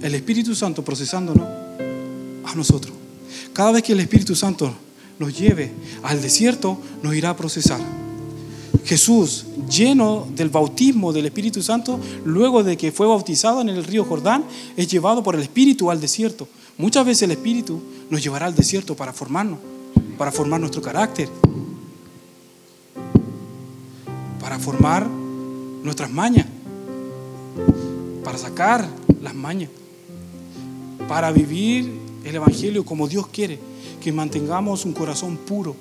el 0.02 0.16
Espíritu 0.16 0.56
Santo 0.56 0.84
procesándonos 0.84 1.48
a 2.46 2.56
nosotros. 2.56 2.94
Cada 3.54 3.72
vez 3.72 3.84
que 3.84 3.94
el 3.94 4.00
Espíritu 4.00 4.36
Santo 4.36 4.74
nos 5.20 5.38
lleve 5.38 5.72
al 6.04 6.22
desierto, 6.22 6.78
nos 7.02 7.16
irá 7.16 7.32
a 7.32 7.38
procesar. 7.38 7.80
Jesús, 8.86 9.46
lleno 9.70 10.28
del 10.36 10.50
bautismo 10.50 11.14
del 11.14 11.26
Espíritu 11.26 11.64
Santo, 11.64 12.00
luego 12.26 12.64
de 12.64 12.76
que 12.76 12.92
fue 12.92 13.08
bautizado 13.08 13.62
en 13.62 13.70
el 13.70 13.84
río 13.84 14.04
Jordán, 14.04 14.44
es 14.76 14.88
llevado 14.88 15.24
por 15.24 15.36
el 15.36 15.42
Espíritu 15.42 15.90
al 15.90 16.02
desierto. 16.02 16.48
Muchas 16.78 17.06
veces 17.06 17.24
el 17.24 17.32
Espíritu 17.32 17.82
nos 18.10 18.24
llevará 18.24 18.46
al 18.48 18.56
desierto 18.56 18.96
para 18.96 19.14
formarnos, 19.14 19.60
para 20.18 20.32
formar 20.32 20.60
nuestro 20.60 20.82
carácter, 20.82 21.30
para 24.40 24.60
formar 24.60 25.08
nuestras 25.08 26.12
mañas, 26.12 26.48
para 28.24 28.38
sacar 28.38 28.88
las 29.22 29.36
mañas, 29.36 29.70
para 31.08 31.32
vivir 31.32 31.92
el 32.24 32.36
Evangelio 32.36 32.84
como 32.84 33.08
Dios 33.08 33.28
quiere, 33.28 33.60
que 34.02 34.12
mantengamos 34.12 34.86
un 34.86 34.94
corazón 34.94 35.38
puro 35.38 35.76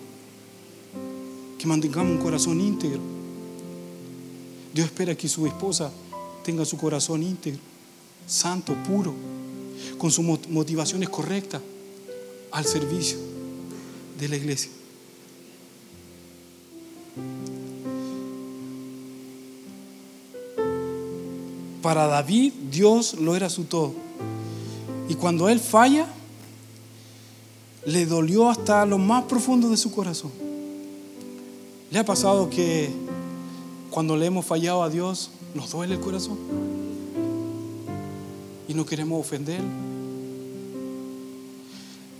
que 1.62 1.68
mantengamos 1.68 2.10
un 2.10 2.18
corazón 2.18 2.60
íntegro. 2.60 2.98
Dios 4.74 4.86
espera 4.86 5.14
que 5.14 5.28
su 5.28 5.46
esposa 5.46 5.92
tenga 6.44 6.64
su 6.64 6.76
corazón 6.76 7.22
íntegro, 7.22 7.60
santo, 8.26 8.74
puro, 8.84 9.14
con 9.98 10.10
sus 10.10 10.24
motivaciones 10.48 11.08
correctas 11.08 11.62
al 12.50 12.64
servicio 12.64 13.18
de 14.18 14.28
la 14.28 14.36
iglesia. 14.36 14.70
Para 21.82 22.06
David 22.06 22.52
Dios 22.70 23.14
lo 23.14 23.34
era 23.34 23.50
su 23.50 23.64
todo. 23.64 23.92
Y 25.08 25.14
cuando 25.16 25.48
él 25.48 25.58
falla, 25.58 26.06
le 27.84 28.06
dolió 28.06 28.48
hasta 28.48 28.86
lo 28.86 28.98
más 28.98 29.24
profundo 29.24 29.68
de 29.68 29.76
su 29.76 29.90
corazón. 29.90 30.30
¿Le 31.90 31.98
ha 31.98 32.04
pasado 32.04 32.48
que 32.48 32.90
cuando 33.90 34.16
le 34.16 34.26
hemos 34.26 34.46
fallado 34.46 34.82
a 34.82 34.88
Dios 34.88 35.30
nos 35.54 35.72
duele 35.72 35.94
el 35.94 36.00
corazón? 36.00 36.38
Y 38.72 38.74
no 38.74 38.86
queremos 38.86 39.20
ofender. 39.20 39.60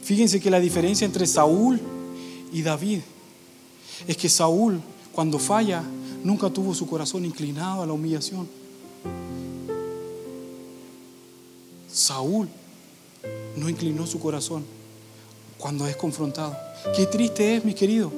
Fíjense 0.05 0.39
que 0.39 0.51
la 0.51 0.61
diferencia 0.61 1.07
entre 1.07 1.27
Saúl 1.27 1.81
y 2.53 2.61
David 2.61 3.01
es 4.07 4.19
que 4.19 4.29
Saúl 4.29 4.79
cuando 5.13 5.39
falla 5.39 5.83
nunca 6.23 6.51
tuvo 6.51 6.75
su 6.75 6.87
corazón 6.87 7.25
inclinado 7.25 7.83
a 7.83 7.87
la 7.87 7.95
humillación. 7.95 8.47
Saúl 11.91 12.51
no 13.57 13.71
inclinó 13.71 14.07
su 14.07 14.21
corazón 14.21 14.63
cuando 15.57 15.87
es 15.87 15.97
confrontado. 15.97 16.55
Qué 16.95 17.07
triste 17.07 17.57
es, 17.57 17.65
mi 17.65 17.73
querido, 17.73 18.13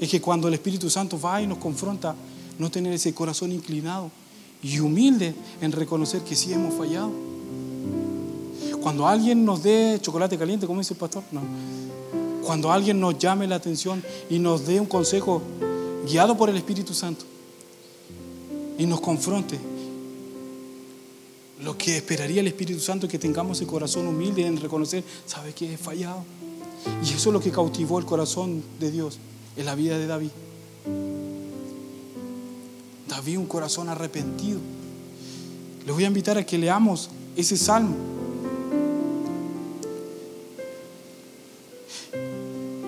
es 0.00 0.10
que 0.10 0.20
cuando 0.20 0.48
el 0.48 0.54
Espíritu 0.54 0.90
Santo 0.90 1.20
va 1.20 1.40
y 1.40 1.46
nos 1.46 1.58
confronta, 1.58 2.16
no 2.58 2.68
tener 2.68 2.92
ese 2.92 3.14
corazón 3.14 3.52
inclinado 3.52 4.10
y 4.60 4.80
humilde 4.80 5.36
en 5.60 5.70
reconocer 5.70 6.22
que 6.22 6.34
sí 6.34 6.52
hemos 6.52 6.74
fallado. 6.74 7.35
Cuando 8.86 9.08
alguien 9.08 9.44
nos 9.44 9.64
dé 9.64 9.98
chocolate 10.00 10.38
caliente, 10.38 10.64
como 10.64 10.78
dice 10.78 10.94
el 10.94 11.00
pastor, 11.00 11.24
no. 11.32 11.40
Cuando 12.44 12.70
alguien 12.70 13.00
nos 13.00 13.18
llame 13.18 13.48
la 13.48 13.56
atención 13.56 14.00
y 14.30 14.38
nos 14.38 14.64
dé 14.64 14.78
un 14.78 14.86
consejo 14.86 15.42
guiado 16.08 16.36
por 16.36 16.50
el 16.50 16.56
Espíritu 16.56 16.94
Santo 16.94 17.24
y 18.78 18.86
nos 18.86 19.00
confronte, 19.00 19.58
lo 21.64 21.76
que 21.76 21.96
esperaría 21.96 22.40
el 22.40 22.46
Espíritu 22.46 22.78
Santo 22.78 23.06
es 23.06 23.10
que 23.10 23.18
tengamos 23.18 23.60
el 23.60 23.66
corazón 23.66 24.06
humilde 24.06 24.46
en 24.46 24.56
reconocer, 24.56 25.02
¿sabe 25.26 25.52
que 25.52 25.74
he 25.74 25.76
fallado? 25.76 26.22
Y 27.04 27.08
eso 27.08 27.30
es 27.30 27.32
lo 27.32 27.40
que 27.40 27.50
cautivó 27.50 27.98
el 27.98 28.04
corazón 28.04 28.62
de 28.78 28.92
Dios 28.92 29.18
en 29.56 29.66
la 29.66 29.74
vida 29.74 29.98
de 29.98 30.06
David. 30.06 30.30
David, 33.08 33.36
un 33.36 33.46
corazón 33.46 33.88
arrepentido. 33.88 34.60
Les 35.84 35.92
voy 35.92 36.04
a 36.04 36.06
invitar 36.06 36.38
a 36.38 36.46
que 36.46 36.56
leamos 36.56 37.10
ese 37.34 37.56
salmo. 37.56 38.14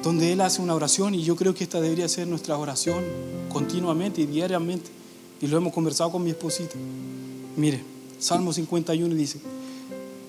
Donde 0.08 0.32
él 0.32 0.40
hace 0.40 0.62
una 0.62 0.74
oración 0.74 1.14
y 1.14 1.22
yo 1.22 1.36
creo 1.36 1.52
que 1.52 1.64
esta 1.64 1.82
debería 1.82 2.08
ser 2.08 2.26
nuestra 2.26 2.56
oración 2.56 3.04
continuamente 3.50 4.22
y 4.22 4.26
diariamente. 4.26 4.88
Y 5.38 5.46
lo 5.48 5.58
hemos 5.58 5.70
conversado 5.70 6.10
con 6.10 6.24
mi 6.24 6.30
esposita. 6.30 6.76
Mire, 7.58 7.82
Salmo 8.18 8.54
51 8.54 9.14
dice, 9.14 9.38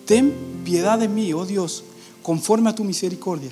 ten 0.03 0.33
piedad 0.65 0.99
de 0.99 1.07
mí, 1.07 1.31
oh 1.31 1.45
Dios, 1.45 1.85
conforme 2.21 2.69
a 2.69 2.75
tu 2.75 2.83
misericordia, 2.83 3.51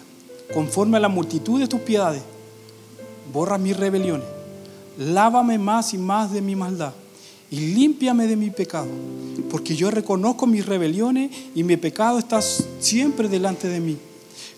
conforme 0.53 0.97
a 0.97 0.99
la 0.99 1.07
multitud 1.07 1.61
de 1.61 1.67
tus 1.69 1.79
piedades 1.79 2.23
borra 3.31 3.57
mis 3.57 3.77
rebeliones, 3.77 4.27
lávame 4.97 5.57
más 5.57 5.93
y 5.93 5.97
más 5.97 6.33
de 6.33 6.41
mi 6.41 6.57
maldad 6.57 6.91
y 7.49 7.73
límpiame 7.73 8.27
de 8.27 8.35
mi 8.35 8.49
pecado, 8.49 8.89
porque 9.49 9.77
yo 9.77 9.91
reconozco 9.91 10.45
mis 10.45 10.65
rebeliones 10.65 11.31
y 11.55 11.63
mi 11.63 11.77
pecado 11.77 12.19
está 12.19 12.41
siempre 12.41 13.29
delante 13.29 13.69
de 13.69 13.79
mí. 13.79 13.97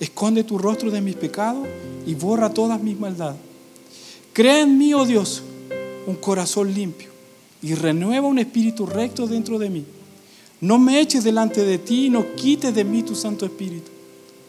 Esconde 0.00 0.44
tu 0.44 0.58
rostro 0.58 0.90
de 0.90 1.00
mis 1.00 1.14
pecados 1.14 1.66
y 2.06 2.14
borra 2.14 2.50
todas 2.50 2.82
mis 2.82 2.98
maldades. 2.98 3.40
Crea 4.32 4.62
en 4.62 4.76
mí, 4.76 4.92
oh 4.94 5.06
Dios, 5.06 5.42
un 6.06 6.16
corazón 6.16 6.74
limpio 6.74 7.08
y 7.62 7.74
renueva 7.74 8.26
un 8.26 8.38
espíritu 8.38 8.84
recto 8.84 9.26
dentro 9.26 9.58
de 9.58 9.70
mí. 9.70 9.84
No 10.60 10.78
me 10.78 11.00
eches 11.00 11.24
delante 11.24 11.64
de 11.64 11.78
ti 11.78 12.06
y 12.06 12.10
no 12.10 12.34
quites 12.34 12.74
de 12.74 12.84
mí 12.84 13.02
tu 13.02 13.14
Santo 13.14 13.46
Espíritu. 13.46 13.90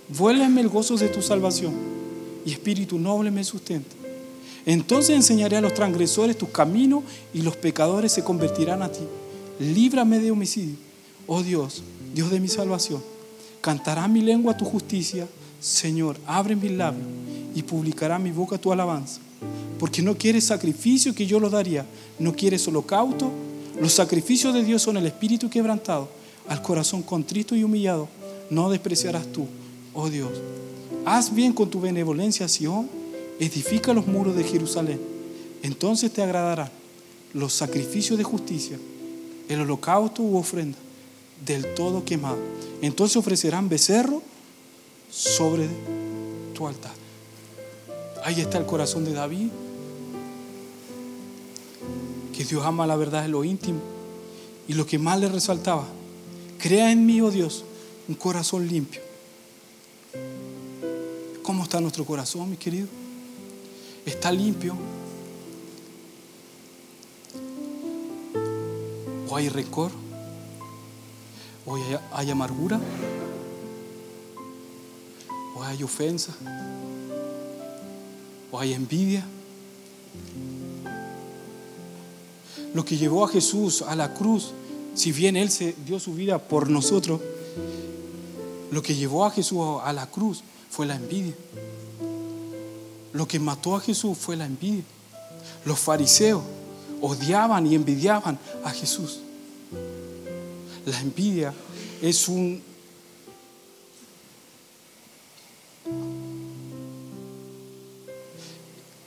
Vuélveme 0.09 0.61
el 0.61 0.69
gozo 0.69 0.97
de 0.97 1.07
tu 1.09 1.21
salvación 1.21 1.73
y 2.45 2.51
espíritu 2.51 2.99
noble 2.99 3.31
me 3.31 3.43
sustenta. 3.43 3.95
Entonces 4.65 5.15
enseñaré 5.15 5.57
a 5.57 5.61
los 5.61 5.73
transgresores 5.73 6.37
tus 6.37 6.49
caminos 6.49 7.03
y 7.33 7.41
los 7.41 7.55
pecadores 7.55 8.11
se 8.11 8.23
convertirán 8.23 8.81
a 8.81 8.91
ti. 8.91 9.03
Líbrame 9.59 10.19
de 10.19 10.31
homicidio. 10.31 10.75
Oh 11.27 11.43
Dios, 11.43 11.83
Dios 12.13 12.31
de 12.31 12.39
mi 12.39 12.47
salvación. 12.47 13.01
Cantará 13.65 14.07
mi 14.07 14.21
lengua 14.21 14.55
tu 14.55 14.63
justicia. 14.63 15.27
Señor, 15.59 16.17
abre 16.27 16.55
mis 16.55 16.71
labios 16.71 17.07
y 17.55 17.63
publicará 17.63 18.19
mi 18.19 18.29
boca 18.29 18.59
tu 18.59 18.71
alabanza. 18.71 19.19
porque 19.79 20.03
no 20.03 20.15
quieres 20.15 20.43
sacrificio 20.43 21.15
que 21.15 21.25
yo 21.25 21.39
lo 21.39 21.49
daría, 21.49 21.83
no 22.19 22.33
quieres 22.35 22.67
holocausto. 22.67 23.31
Los 23.81 23.93
sacrificios 23.93 24.53
de 24.53 24.63
Dios 24.63 24.83
son 24.83 24.97
el 24.97 25.07
espíritu 25.07 25.49
quebrantado, 25.49 26.07
al 26.47 26.61
corazón 26.61 27.01
contrito 27.01 27.55
y 27.55 27.63
humillado. 27.63 28.07
No 28.51 28.69
despreciarás 28.69 29.25
tú, 29.33 29.47
oh 29.95 30.11
Dios. 30.11 30.29
Haz 31.03 31.33
bien 31.33 31.51
con 31.51 31.71
tu 31.71 31.81
benevolencia, 31.81 32.47
Sion, 32.47 32.87
edifica 33.39 33.93
los 33.93 34.05
muros 34.05 34.35
de 34.35 34.43
Jerusalén. 34.43 35.01
Entonces 35.63 36.13
te 36.13 36.21
agradarán 36.21 36.69
los 37.33 37.51
sacrificios 37.51 38.19
de 38.19 38.23
justicia, 38.23 38.77
el 39.49 39.61
holocausto 39.61 40.21
u 40.21 40.37
ofrenda, 40.37 40.77
del 41.43 41.73
todo 41.73 42.05
quemado. 42.05 42.37
Entonces 42.81 43.17
ofrecerán 43.17 43.69
becerro 43.69 44.21
sobre 45.09 45.67
tu 46.53 46.67
altar. 46.67 46.93
Ahí 48.23 48.41
está 48.41 48.57
el 48.57 48.65
corazón 48.65 49.05
de 49.05 49.13
David. 49.13 49.49
Que 52.35 52.43
Dios 52.43 52.65
ama 52.65 52.85
la 52.85 52.95
verdad 52.95 53.25
en 53.25 53.31
lo 53.31 53.43
íntimo. 53.43 53.79
Y 54.67 54.73
lo 54.73 54.85
que 54.85 54.97
más 54.97 55.19
le 55.19 55.29
resaltaba, 55.29 55.85
crea 56.59 56.91
en 56.91 57.05
mí, 57.05 57.21
oh 57.21 57.31
Dios, 57.31 57.63
un 58.07 58.15
corazón 58.15 58.67
limpio. 58.67 59.01
¿Cómo 61.43 61.63
está 61.63 61.79
nuestro 61.79 62.05
corazón, 62.05 62.49
mi 62.49 62.57
querido? 62.57 62.87
¿Está 64.05 64.31
limpio? 64.31 64.75
¿O 69.29 69.35
hay 69.35 69.49
rencor? 69.49 70.04
¿O 71.65 71.77
hay 72.11 72.29
amargura? 72.29 72.79
¿O 75.55 75.63
hay 75.63 75.81
ofensa? 75.81 76.33
¿O 78.51 78.59
hay 78.59 78.73
envidia? 78.73 79.25
Lo 82.73 82.85
que 82.85 82.97
llevó 82.97 83.25
a 83.25 83.29
Jesús 83.29 83.81
a 83.81 83.95
la 83.95 84.13
cruz, 84.13 84.51
si 84.93 85.11
bien 85.11 85.35
Él 85.35 85.49
se 85.49 85.75
dio 85.85 85.99
su 85.99 86.13
vida 86.13 86.37
por 86.37 86.69
nosotros, 86.69 87.21
lo 88.71 88.81
que 88.81 88.95
llevó 88.95 89.25
a 89.25 89.31
Jesús 89.31 89.59
a 89.83 89.93
la 89.93 90.07
cruz 90.07 90.43
fue 90.69 90.85
la 90.85 90.95
envidia. 90.95 91.33
Lo 93.13 93.27
que 93.27 93.39
mató 93.39 93.75
a 93.75 93.79
Jesús 93.79 94.17
fue 94.17 94.35
la 94.35 94.45
envidia. 94.45 94.83
Los 95.63 95.79
fariseos 95.79 96.43
odiaban 97.01 97.65
y 97.65 97.75
envidiaban 97.75 98.37
a 98.63 98.71
Jesús. 98.71 99.21
La 100.85 100.99
envidia 100.99 101.53
es 102.01 102.27
un 102.27 102.61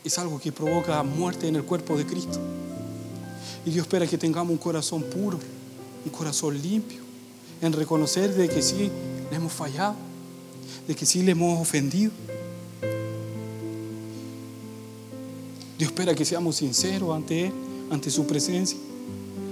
es 0.05 0.19
algo 0.19 0.41
que 0.41 0.51
provoca 0.51 1.03
muerte 1.03 1.47
en 1.47 1.57
el 1.57 1.65
cuerpo 1.65 1.97
de 1.97 2.07
Cristo. 2.07 2.41
Y 3.67 3.71
Dios 3.71 3.87
espera 3.87 4.07
que 4.07 4.17
tengamos 4.17 4.53
un 4.53 4.59
corazón 4.59 5.03
puro, 5.03 5.39
un 6.05 6.11
corazón 6.11 6.61
limpio, 6.61 7.03
en 7.61 7.73
reconocer 7.73 8.35
de 8.35 8.49
que 8.49 8.63
sí 8.63 8.91
le 9.31 9.37
hemos 9.37 9.53
fallado, 9.53 9.95
de 10.87 10.97
que 10.97 11.05
sí 11.05 11.23
le 11.23 11.33
hemos 11.33 11.61
ofendido. 11.61 12.11
Dios 15.79 15.91
espera 15.91 16.15
que 16.15 16.25
seamos 16.25 16.57
sinceros 16.57 17.15
ante 17.15 17.47
Él, 17.47 17.53
ante 17.91 18.11
su 18.11 18.27
presencia. 18.27 18.79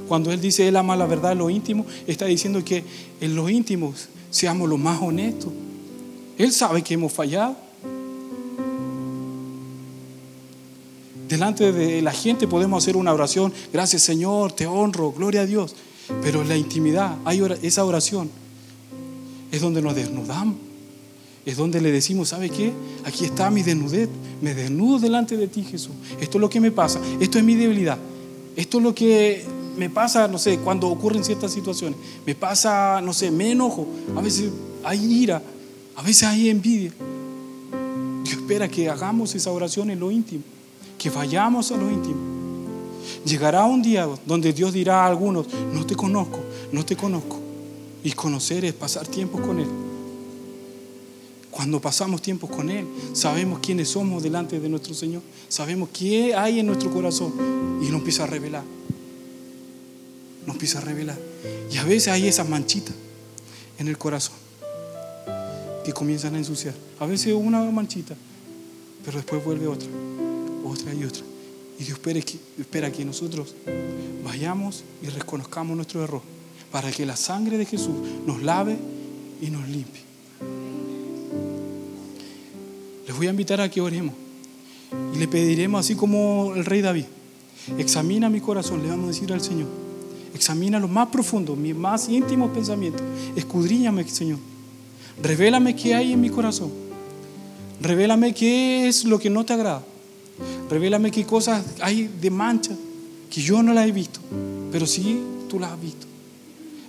Cuando 0.09 0.33
Él 0.33 0.41
dice 0.41 0.67
Él 0.69 0.77
ama 0.77 0.97
la 0.97 1.07
verdad 1.07 1.33
en 1.33 1.39
lo 1.39 1.51
íntimo, 1.51 1.87
está 2.07 2.27
diciendo 2.27 2.65
que 2.65 2.85
en 3.21 3.35
lo 3.35 3.49
íntimo 3.49 3.93
seamos 4.31 4.69
lo 4.69 4.79
más 4.79 5.01
honestos. 5.03 5.53
Él 6.39 6.53
sabe 6.53 6.83
que 6.83 6.95
hemos 6.95 7.13
fallado. 7.13 7.57
Delante 11.29 11.73
de 11.73 12.03
la 12.03 12.13
gente 12.13 12.47
podemos 12.47 12.85
hacer 12.85 12.97
una 12.97 13.13
oración, 13.13 13.53
gracias 13.73 14.03
Señor, 14.03 14.53
te 14.53 14.67
honro, 14.67 15.13
gloria 15.13 15.41
a 15.41 15.47
Dios. 15.47 15.75
Pero 16.23 16.43
en 16.43 16.49
la 16.49 16.57
intimidad, 16.57 17.17
hay 17.25 17.43
esa 17.63 17.85
oración, 17.85 18.31
es 19.51 19.61
donde 19.61 19.83
nos 19.83 19.95
desnudamos. 19.95 20.57
Es 21.45 21.57
donde 21.57 21.81
le 21.81 21.93
decimos, 21.93 22.31
¿sabe 22.31 22.51
qué? 22.51 22.73
Aquí 23.05 23.25
está 23.25 23.51
mi 23.51 23.63
desnudez. 23.63 24.09
Me 24.43 24.53
desnudo 24.53 24.99
delante 24.99 25.37
de 25.37 25.47
ti, 25.47 25.63
Jesús. 25.63 25.93
Esto 26.21 26.39
es 26.39 26.41
lo 26.41 26.51
que 26.51 26.61
me 26.61 26.73
pasa. 26.73 27.01
Esto 27.21 27.39
es 27.39 27.45
mi 27.45 27.55
debilidad. 27.55 27.99
Esto 28.57 28.79
es 28.79 28.85
lo 28.85 28.93
que 28.93 29.45
me 29.77 29.91
pasa, 29.91 30.29
no 30.29 30.39
sé, 30.39 30.59
cuando 30.59 30.89
ocurren 30.89 31.25
ciertas 31.25 31.53
situaciones. 31.53 31.99
Me 32.25 32.35
pasa, 32.35 33.01
no 33.01 33.13
sé, 33.13 33.31
me 33.31 33.53
enojo. 33.53 33.87
A 34.17 34.21
veces 34.21 34.51
hay 34.85 35.23
ira. 35.23 35.43
A 35.95 36.03
veces 36.03 36.25
hay 36.25 36.49
envidia. 36.49 36.93
Dios 38.25 38.37
espera 38.37 38.69
que 38.69 38.89
hagamos 38.89 39.35
esa 39.35 39.51
oración 39.51 39.91
en 39.91 40.01
lo 40.01 40.11
íntimo 40.11 40.43
que 40.99 41.11
vayamos 41.11 41.71
a 41.73 41.77
lo 41.77 41.91
íntimo. 41.91 42.17
Llegará 43.25 43.65
un 43.65 43.83
día 43.83 44.09
donde 44.25 44.53
Dios 44.53 44.73
dirá 44.73 45.05
a 45.05 45.07
algunos, 45.07 45.47
no 45.73 45.85
te 45.87 45.95
conozco, 45.95 46.41
no 46.73 46.85
te 46.85 46.97
conozco. 46.97 47.39
Y 48.03 48.13
conocer 48.13 48.65
es 48.65 48.73
pasar 48.73 49.07
tiempo 49.07 49.41
con 49.41 49.59
Él. 49.59 49.69
Cuando 51.51 51.81
pasamos 51.81 52.23
tiempo 52.23 52.47
con 52.47 52.71
Él, 52.71 52.87
sabemos 53.13 53.61
quiénes 53.61 53.89
somos 53.89 54.23
delante 54.23 54.61
de 54.61 54.69
nuestro 54.69 54.95
Señor. 54.95 55.23
Sabemos 55.49 55.89
qué 55.93 56.35
hay 56.35 56.61
en 56.61 56.67
nuestro 56.67 56.91
corazón. 56.91 57.33
Y 57.83 57.87
nos 57.87 58.01
empieza 58.01 58.25
a 58.25 58.27
revelar. 58.27 58.63
Nos 60.47 60.55
empieza 60.57 60.79
a 60.79 60.83
revelar. 60.83 61.19
Y 61.71 61.77
a 61.77 61.85
veces 61.85 62.09
hay 62.09 62.29
esas 62.29 62.49
manchitas 62.49 62.95
en 63.79 63.89
el 63.89 63.99
corazón 63.99 64.37
que 65.85 65.93
comienzan 65.93 66.35
a 66.35 66.39
ensuciar. 66.39 66.75
A 66.99 67.07
veces 67.07 67.35
una 67.35 67.63
manchita, 67.71 68.15
pero 69.05 69.19
después 69.19 69.45
vuelve 69.45 69.67
otra 69.67 69.89
otra 70.67 70.95
y 70.95 71.05
otra. 71.05 71.23
Y 71.79 71.85
Dios 71.85 71.99
espera 71.99 72.21
que, 72.21 72.39
espera 72.59 72.93
que 72.93 73.05
nosotros 73.05 73.55
vayamos 74.25 74.85
y 75.03 75.09
reconozcamos 75.09 75.77
nuestro 75.77 76.03
error 76.03 76.23
para 76.71 76.91
que 76.91 77.07
la 77.07 77.17
sangre 77.17 77.59
de 77.59 77.67
Jesús 77.67 77.95
nos 78.27 78.43
lave 78.43 78.77
y 79.41 79.51
nos 79.51 79.69
limpie. 79.69 80.03
Les 83.07 83.17
voy 83.17 83.27
a 83.29 83.31
invitar 83.31 83.61
a 83.61 83.71
que 83.71 83.81
oremos 83.81 84.15
y 85.15 85.19
le 85.19 85.29
pediremos 85.29 85.81
así 85.81 85.95
como 85.95 86.53
el 86.55 86.65
rey 86.65 86.81
David. 86.81 87.05
Examina 87.79 88.29
mi 88.29 88.41
corazón, 88.41 88.83
le 88.83 88.89
vamos 88.89 89.05
a 89.05 89.09
decir 89.09 89.33
al 89.33 89.41
Señor. 89.41 89.86
Examina 90.37 90.79
lo 90.79 90.87
más 90.87 91.09
profundo, 91.09 91.57
mis 91.57 91.75
más 91.75 92.11
íntimos 92.11 92.51
pensamientos. 92.51 93.01
Escudriñame, 93.35 94.07
Señor. 94.07 94.39
Revélame 95.23 95.75
qué 95.75 95.95
hay 95.95 96.13
en 96.13 96.21
mi 96.21 96.29
corazón. 96.29 96.71
Revélame 97.81 98.35
qué 98.35 98.87
es 98.87 99.07
lo 99.07 99.19
que 99.19 99.31
no 99.31 99.47
te 99.47 99.55
agrada. 99.55 99.83
Revélame 100.69 101.11
qué 101.11 101.25
cosas 101.25 101.65
hay 101.81 102.11
de 102.21 102.31
mancha 102.31 102.73
que 103.31 103.41
yo 103.41 103.63
no 103.63 103.73
las 103.73 103.89
he 103.89 103.93
visto, 103.93 104.21
pero 104.71 104.87
sí 104.87 105.19
tú 105.49 105.59
las 105.59 105.73
has 105.73 105.81
visto. 105.81 106.07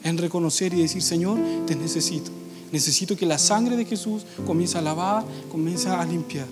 En 0.03 0.17
reconocer 0.17 0.73
y 0.73 0.81
decir, 0.81 1.01
Señor, 1.01 1.39
te 1.65 1.75
necesito. 1.75 2.31
Necesito 2.73 3.15
que 3.15 3.25
la 3.25 3.37
sangre 3.37 3.77
de 3.77 3.85
Jesús 3.85 4.25
comience 4.45 4.77
a 4.77 4.81
lavar, 4.81 5.23
comience 5.49 5.87
a 5.87 6.03
limpiar. 6.03 6.47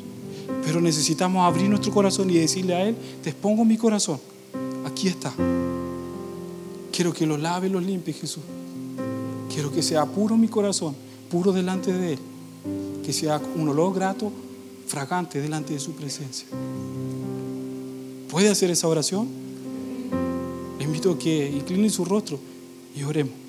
Pero 0.64 0.80
necesitamos 0.80 1.46
abrir 1.46 1.70
nuestro 1.70 1.92
corazón 1.94 2.30
y 2.30 2.36
decirle 2.36 2.74
a 2.74 2.84
Él, 2.88 2.96
te 3.22 3.32
expongo 3.32 3.66
mi 3.66 3.76
corazón. 3.76 4.18
Aquí 4.86 5.10
está. 5.10 5.34
Quiero 6.96 7.12
que 7.12 7.26
lo 7.26 7.36
lave 7.36 7.68
y 7.68 7.70
lo 7.70 7.82
limpie, 7.82 8.14
Jesús. 8.14 8.42
Quiero 9.54 9.70
que 9.70 9.84
sea 9.84 10.06
puro 10.06 10.38
mi 10.38 10.48
corazón, 10.48 10.96
puro 11.30 11.52
delante 11.52 11.92
de 11.92 12.14
Él. 12.14 12.20
Que 13.04 13.12
sea 13.12 13.42
un 13.58 13.68
olor 13.68 13.94
grato, 13.94 14.32
fragante 14.88 15.42
delante 15.42 15.74
de 15.74 15.80
su 15.82 15.92
presencia. 15.92 16.48
¿Puede 18.30 18.48
hacer 18.48 18.72
esa 18.72 18.88
oración? 18.88 19.28
Le 20.78 20.86
invito 20.86 21.12
a 21.12 21.20
que 21.20 21.50
incline 21.50 21.90
su 21.90 22.06
rostro 22.06 22.40
y 22.96 23.04
oremos. 23.04 23.45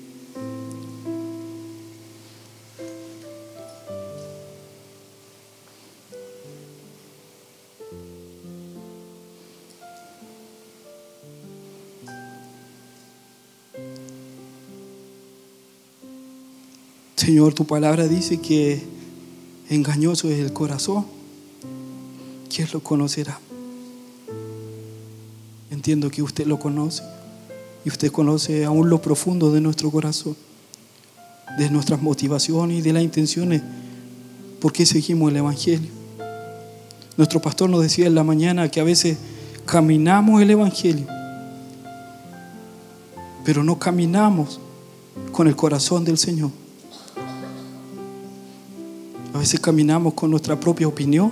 Señor, 17.37 17.53
tu 17.53 17.67
palabra 17.67 18.07
dice 18.07 18.39
que 18.39 18.81
engañoso 19.69 20.27
es 20.27 20.39
el 20.39 20.53
corazón. 20.53 21.05
¿Quién 22.49 22.67
lo 22.73 22.79
conocerá? 22.79 23.39
Entiendo 25.69 26.09
que 26.09 26.23
usted 26.23 26.47
lo 26.47 26.57
conoce 26.57 27.03
y 27.85 27.89
usted 27.89 28.11
conoce 28.11 28.65
aún 28.65 28.89
lo 28.89 29.03
profundo 29.03 29.51
de 29.51 29.61
nuestro 29.61 29.91
corazón, 29.91 30.35
de 31.59 31.69
nuestras 31.69 32.01
motivaciones 32.01 32.79
y 32.79 32.81
de 32.81 32.91
las 32.91 33.03
intenciones 33.03 33.61
por 34.59 34.73
qué 34.73 34.87
seguimos 34.87 35.29
el 35.29 35.37
Evangelio. 35.37 35.91
Nuestro 37.17 37.39
pastor 37.39 37.69
nos 37.69 37.83
decía 37.83 38.07
en 38.07 38.15
la 38.15 38.23
mañana 38.23 38.71
que 38.71 38.79
a 38.79 38.83
veces 38.83 39.15
caminamos 39.67 40.41
el 40.41 40.49
Evangelio, 40.49 41.05
pero 43.45 43.63
no 43.63 43.77
caminamos 43.77 44.59
con 45.31 45.47
el 45.47 45.55
corazón 45.55 46.03
del 46.03 46.17
Señor. 46.17 46.49
Veces 49.47 49.61
caminamos 49.61 50.13
con 50.13 50.29
nuestra 50.29 50.59
propia 50.59 50.89
opinión 50.89 51.31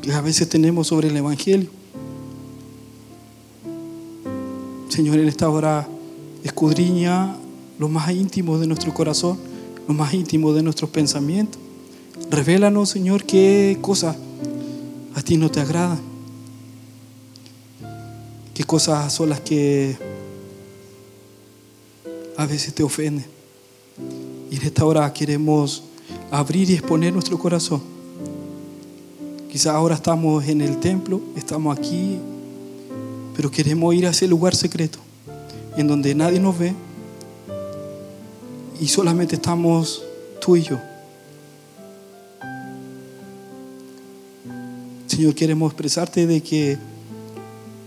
que 0.00 0.10
a 0.10 0.22
veces 0.22 0.48
tenemos 0.48 0.86
sobre 0.86 1.08
el 1.08 1.16
Evangelio. 1.18 1.68
Señor, 4.88 5.18
en 5.18 5.28
esta 5.28 5.50
hora 5.50 5.86
escudriña 6.42 7.36
lo 7.78 7.86
más 7.90 8.10
íntimo 8.12 8.58
de 8.58 8.66
nuestro 8.66 8.94
corazón, 8.94 9.36
lo 9.86 9.92
más 9.92 10.14
íntimo 10.14 10.54
de 10.54 10.62
nuestros 10.62 10.88
pensamientos. 10.88 11.60
Revélanos, 12.30 12.88
Señor, 12.88 13.24
qué 13.24 13.76
cosas 13.82 14.16
a 15.14 15.20
ti 15.20 15.36
no 15.36 15.50
te 15.50 15.60
agradan. 15.60 16.00
Qué 18.54 18.64
cosas 18.64 19.12
son 19.12 19.28
las 19.28 19.40
que 19.40 19.98
a 22.38 22.46
veces 22.46 22.72
te 22.72 22.82
ofenden. 22.82 23.35
Y 24.50 24.56
en 24.56 24.62
esta 24.62 24.84
hora 24.84 25.12
queremos 25.12 25.82
abrir 26.30 26.70
y 26.70 26.74
exponer 26.74 27.12
nuestro 27.12 27.38
corazón. 27.38 27.82
Quizás 29.50 29.74
ahora 29.74 29.94
estamos 29.94 30.46
en 30.46 30.60
el 30.60 30.78
templo, 30.78 31.20
estamos 31.34 31.76
aquí, 31.76 32.18
pero 33.34 33.50
queremos 33.50 33.94
ir 33.94 34.06
a 34.06 34.10
ese 34.10 34.28
lugar 34.28 34.54
secreto, 34.54 34.98
en 35.76 35.86
donde 35.88 36.14
nadie 36.14 36.38
nos 36.38 36.58
ve 36.58 36.74
y 38.80 38.88
solamente 38.88 39.36
estamos 39.36 40.02
tú 40.40 40.56
y 40.56 40.62
yo. 40.62 40.78
Señor, 45.06 45.34
queremos 45.34 45.72
expresarte 45.72 46.26
de 46.26 46.42
que 46.42 46.76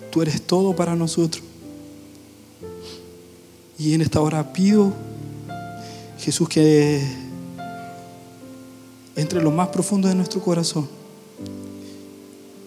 tú 0.09 0.21
eres 0.21 0.41
todo 0.41 0.75
para 0.75 0.95
nosotros. 0.95 1.43
Y 3.77 3.93
en 3.93 4.01
esta 4.01 4.19
hora 4.19 4.51
pido, 4.51 4.91
Jesús, 6.19 6.49
que 6.49 7.01
entre 9.15 9.41
lo 9.41 9.51
más 9.51 9.69
profundo 9.69 10.07
de 10.07 10.15
nuestro 10.15 10.41
corazón 10.41 10.87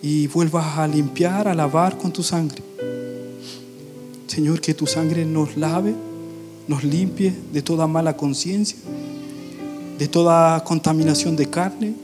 y 0.02 0.26
vuelvas 0.26 0.78
a 0.78 0.88
limpiar, 0.88 1.46
a 1.46 1.54
lavar 1.54 1.98
con 1.98 2.12
tu 2.12 2.22
sangre. 2.22 2.62
Señor, 4.26 4.60
que 4.60 4.72
tu 4.72 4.86
sangre 4.86 5.26
nos 5.26 5.56
lave, 5.56 5.94
nos 6.66 6.82
limpie 6.82 7.34
de 7.52 7.60
toda 7.60 7.86
mala 7.86 8.16
conciencia, 8.16 8.78
de 9.98 10.08
toda 10.08 10.64
contaminación 10.64 11.36
de 11.36 11.46
carne, 11.46 11.94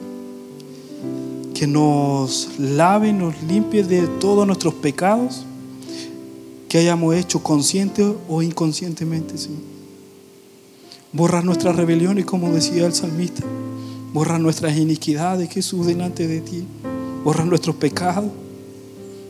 que 1.55 1.67
nos 1.67 2.59
lave, 2.59 3.13
nos 3.15 3.43
limpie 3.43 3.83
de 3.83 4.07
todos 4.21 4.47
nuestros 4.47 4.75
pecados 4.75 5.45
que 6.69 6.79
hayamos 6.79 7.15
hecho 7.15 7.43
consciente 7.43 8.15
o 8.29 8.43
inconscientemente, 8.43 9.39
Señor. 9.39 9.78
Borra 11.13 11.41
nuestras 11.41 11.75
rebeliones, 11.75 12.27
como 12.27 12.53
decía 12.53 12.87
el 12.87 12.93
salmista. 12.93 13.43
Borra 14.13 14.39
nuestras 14.39 14.77
iniquidades, 14.77 15.49
Jesús, 15.51 15.87
delante 15.87 16.27
de 16.27 16.41
ti. 16.41 16.67
Borra 17.25 17.45
nuestros 17.45 17.77
pecados. 17.77 18.31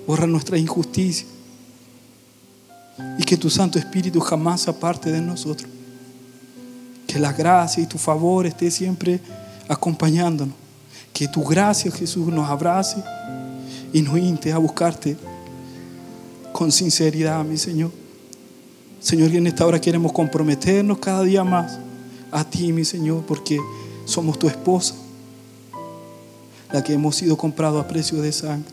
Borra 0.07 0.27
nuestra 0.27 0.59
injusticia. 0.59 1.27
Y 3.19 3.23
que 3.23 3.37
tu 3.37 3.49
Santo 3.49 3.79
Espíritu 3.79 4.19
jamás 4.21 4.63
se 4.63 4.71
aparte 4.71 5.13
de 5.13 5.21
nosotros. 5.21 5.71
Que 7.07 7.21
la 7.21 7.33
gracia 7.33 7.83
y 7.83 7.87
tu 7.87 7.97
favor 7.97 8.45
esté 8.47 8.71
siempre 8.71 9.21
acompañándonos. 9.69 10.55
Que 11.13 11.29
tu 11.29 11.45
gracia, 11.45 11.93
Jesús, 11.93 12.27
nos 12.27 12.49
abrace 12.51 13.03
y 13.93 14.03
nos 14.03 14.19
inte 14.19 14.53
a 14.53 14.59
buscarte 14.59 15.17
con 16.53 16.73
sinceridad, 16.73 17.45
mi 17.45 17.57
Señor. 17.57 17.93
Señor, 19.01 19.35
en 19.35 19.47
esta 19.47 19.67
hora 19.67 19.81
queremos 19.81 20.13
comprometernos 20.13 20.99
cada 20.99 21.23
día 21.23 21.45
más 21.45 21.79
a 22.31 22.45
ti, 22.45 22.73
mi 22.73 22.85
Señor, 22.85 23.25
porque 23.27 23.59
somos 24.05 24.39
tu 24.39 24.49
esposa, 24.49 24.95
la 26.73 26.83
que 26.83 26.93
hemos 26.93 27.17
sido 27.17 27.37
comprado 27.37 27.79
a 27.79 27.87
precio 27.87 28.21
de 28.21 28.33
sangre. 28.33 28.71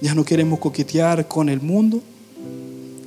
Ya 0.00 0.14
no 0.14 0.24
queremos 0.24 0.58
coquetear 0.58 1.28
con 1.28 1.48
el 1.48 1.60
mundo, 1.60 2.02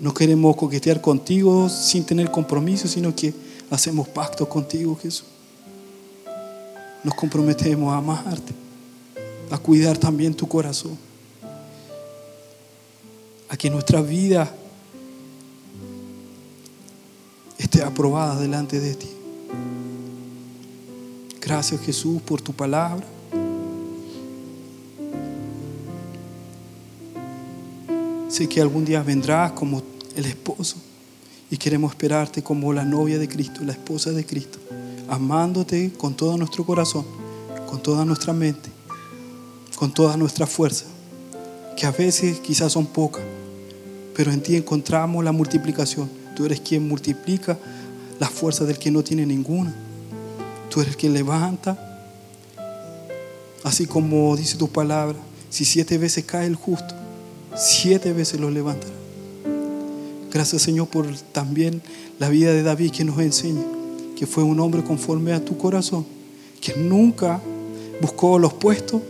no 0.01 0.13
queremos 0.13 0.55
coquetear 0.55 1.01
contigo 1.01 1.69
sin 1.69 2.03
tener 2.03 2.31
compromiso, 2.31 2.87
sino 2.87 3.13
que 3.13 3.33
hacemos 3.69 4.07
pacto 4.07 4.47
contigo, 4.47 4.97
Jesús 5.01 5.25
nos 7.07 7.15
comprometemos 7.15 7.93
a 7.93 7.97
amarte, 7.97 8.53
a 9.49 9.57
cuidar 9.57 9.97
también 9.97 10.33
tu 10.33 10.45
corazón, 10.45 10.97
a 13.47 13.55
que 13.55 13.69
nuestra 13.69 14.01
vida 14.01 14.53
esté 17.57 17.83
aprobada 17.83 18.39
delante 18.39 18.79
de 18.79 18.95
ti. 18.95 19.09
Gracias 21.41 21.81
Jesús 21.81 22.21
por 22.21 22.41
tu 22.41 22.53
palabra. 22.53 23.05
Sé 28.29 28.47
que 28.49 28.61
algún 28.61 28.85
día 28.85 29.01
vendrás 29.03 29.53
como 29.53 29.81
el 30.15 30.25
esposo 30.25 30.77
y 31.49 31.57
queremos 31.57 31.91
esperarte 31.91 32.43
como 32.43 32.73
la 32.73 32.83
novia 32.83 33.17
de 33.17 33.27
Cristo, 33.27 33.61
la 33.63 33.71
esposa 33.71 34.11
de 34.11 34.25
Cristo 34.25 34.59
amándote 35.07 35.91
con 35.97 36.15
todo 36.15 36.37
nuestro 36.37 36.65
corazón, 36.65 37.05
con 37.67 37.81
toda 37.81 38.05
nuestra 38.05 38.33
mente, 38.33 38.69
con 39.75 39.93
toda 39.93 40.17
nuestra 40.17 40.45
fuerza, 40.45 40.85
que 41.75 41.85
a 41.85 41.91
veces 41.91 42.39
quizás 42.39 42.73
son 42.73 42.85
pocas, 42.85 43.23
pero 44.15 44.31
en 44.31 44.41
ti 44.41 44.55
encontramos 44.55 45.23
la 45.23 45.31
multiplicación. 45.31 46.09
Tú 46.37 46.45
eres 46.45 46.61
quien 46.61 46.87
multiplica 46.87 47.57
la 48.19 48.29
fuerza 48.29 48.63
del 48.63 48.77
que 48.77 48.91
no 48.91 49.03
tiene 49.03 49.25
ninguna. 49.25 49.73
Tú 50.69 50.81
eres 50.81 50.95
quien 50.95 51.15
levanta. 51.15 51.75
Así 53.63 53.87
como 53.87 54.37
dice 54.37 54.55
tu 54.55 54.67
palabra, 54.67 55.17
si 55.49 55.65
siete 55.65 55.97
veces 55.97 56.25
cae 56.25 56.45
el 56.45 56.55
justo, 56.55 56.93
siete 57.55 58.13
veces 58.13 58.39
lo 58.39 58.51
levantará. 58.51 58.93
Gracias 60.31 60.61
Señor 60.61 60.89
por 60.89 61.11
también 61.31 61.81
la 62.19 62.29
vida 62.29 62.53
de 62.53 62.61
David 62.61 62.91
que 62.91 63.03
nos 63.03 63.17
enseña 63.17 63.63
que 64.15 64.27
fue 64.27 64.43
un 64.43 64.59
hombre 64.59 64.83
conforme 64.83 65.33
a 65.33 65.43
tu 65.43 65.57
corazón, 65.57 66.05
que 66.61 66.75
nunca 66.75 67.41
buscó 67.99 68.37
los 68.37 68.53
puestos, 68.53 69.01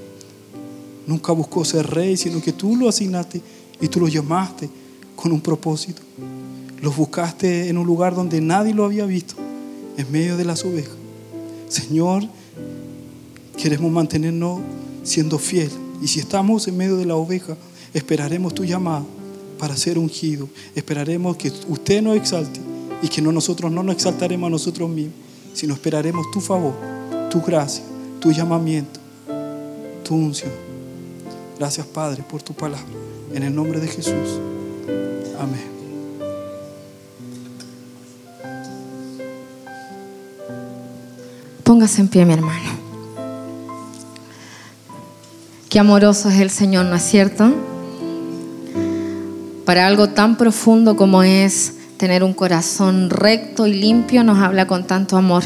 nunca 1.06 1.34
buscó 1.34 1.66
ser 1.66 1.88
rey, 1.88 2.16
sino 2.16 2.42
que 2.42 2.54
tú 2.54 2.78
lo 2.78 2.88
asignaste 2.88 3.42
y 3.82 3.88
tú 3.90 4.00
lo 4.00 4.08
llamaste 4.08 4.70
con 5.14 5.34
un 5.34 5.42
propósito. 5.42 6.02
Los 6.82 6.96
buscaste 6.96 7.70
en 7.70 7.78
un 7.78 7.88
lugar 7.88 8.16
donde 8.16 8.40
nadie 8.42 8.74
lo 8.74 8.86
había 8.86 9.06
visto, 9.06 9.36
en 9.98 10.12
medio 10.12 10.38
de 10.38 10.46
las 10.46 10.64
ovejas. 10.64 10.96
Señor, 11.70 12.24
queremos 13.58 13.92
mantenernos 13.92 14.62
siendo 15.04 15.40
fieles. 15.40 15.78
Y 16.02 16.08
si 16.08 16.20
estamos 16.20 16.68
en 16.68 16.78
medio 16.78 16.98
de 16.98 17.06
la 17.06 17.16
oveja, 17.16 17.58
esperaremos 17.94 18.54
tu 18.54 18.64
llamada 18.64 19.04
para 19.58 19.76
ser 19.76 19.98
ungido. 19.98 20.48
Esperaremos 20.76 21.36
que 21.38 21.52
usted 21.68 22.02
nos 22.02 22.16
exalte 22.16 22.60
y 23.02 23.08
que 23.08 23.22
no 23.22 23.32
nosotros 23.32 23.72
no 23.72 23.84
nos 23.84 23.96
exaltaremos 23.96 24.48
a 24.48 24.52
nosotros 24.52 24.90
mismos, 24.90 25.16
sino 25.54 25.74
esperaremos 25.74 26.30
tu 26.32 26.40
favor, 26.40 26.74
tu 27.30 27.42
gracia, 27.42 27.84
tu 28.20 28.32
llamamiento, 28.32 29.00
tu 30.04 30.16
unción. 30.16 30.52
Gracias 31.58 31.88
Padre 31.88 32.24
por 32.30 32.42
tu 32.42 32.54
palabra. 32.54 32.86
En 33.34 33.44
el 33.44 33.54
nombre 33.54 33.80
de 33.80 33.88
Jesús. 33.88 34.40
Amén. 35.40 35.77
Póngase 41.68 42.00
en 42.00 42.08
pie, 42.08 42.26
mi 42.26 42.32
hermano. 42.32 42.70
Qué 45.70 45.80
amoroso 45.80 46.30
es 46.30 46.40
el 46.40 46.50
Señor, 46.50 46.86
¿no 46.86 46.96
es 46.96 47.04
cierto? 47.04 47.54
Para 49.66 49.86
algo 49.86 50.08
tan 50.08 50.38
profundo 50.38 50.96
como 50.96 51.24
es 51.24 51.74
tener 51.98 52.24
un 52.24 52.34
corazón 52.34 53.10
recto 53.10 53.68
y 53.68 53.74
limpio, 53.74 54.24
nos 54.24 54.38
habla 54.38 54.66
con 54.66 54.88
tanto 54.88 55.18
amor. 55.18 55.44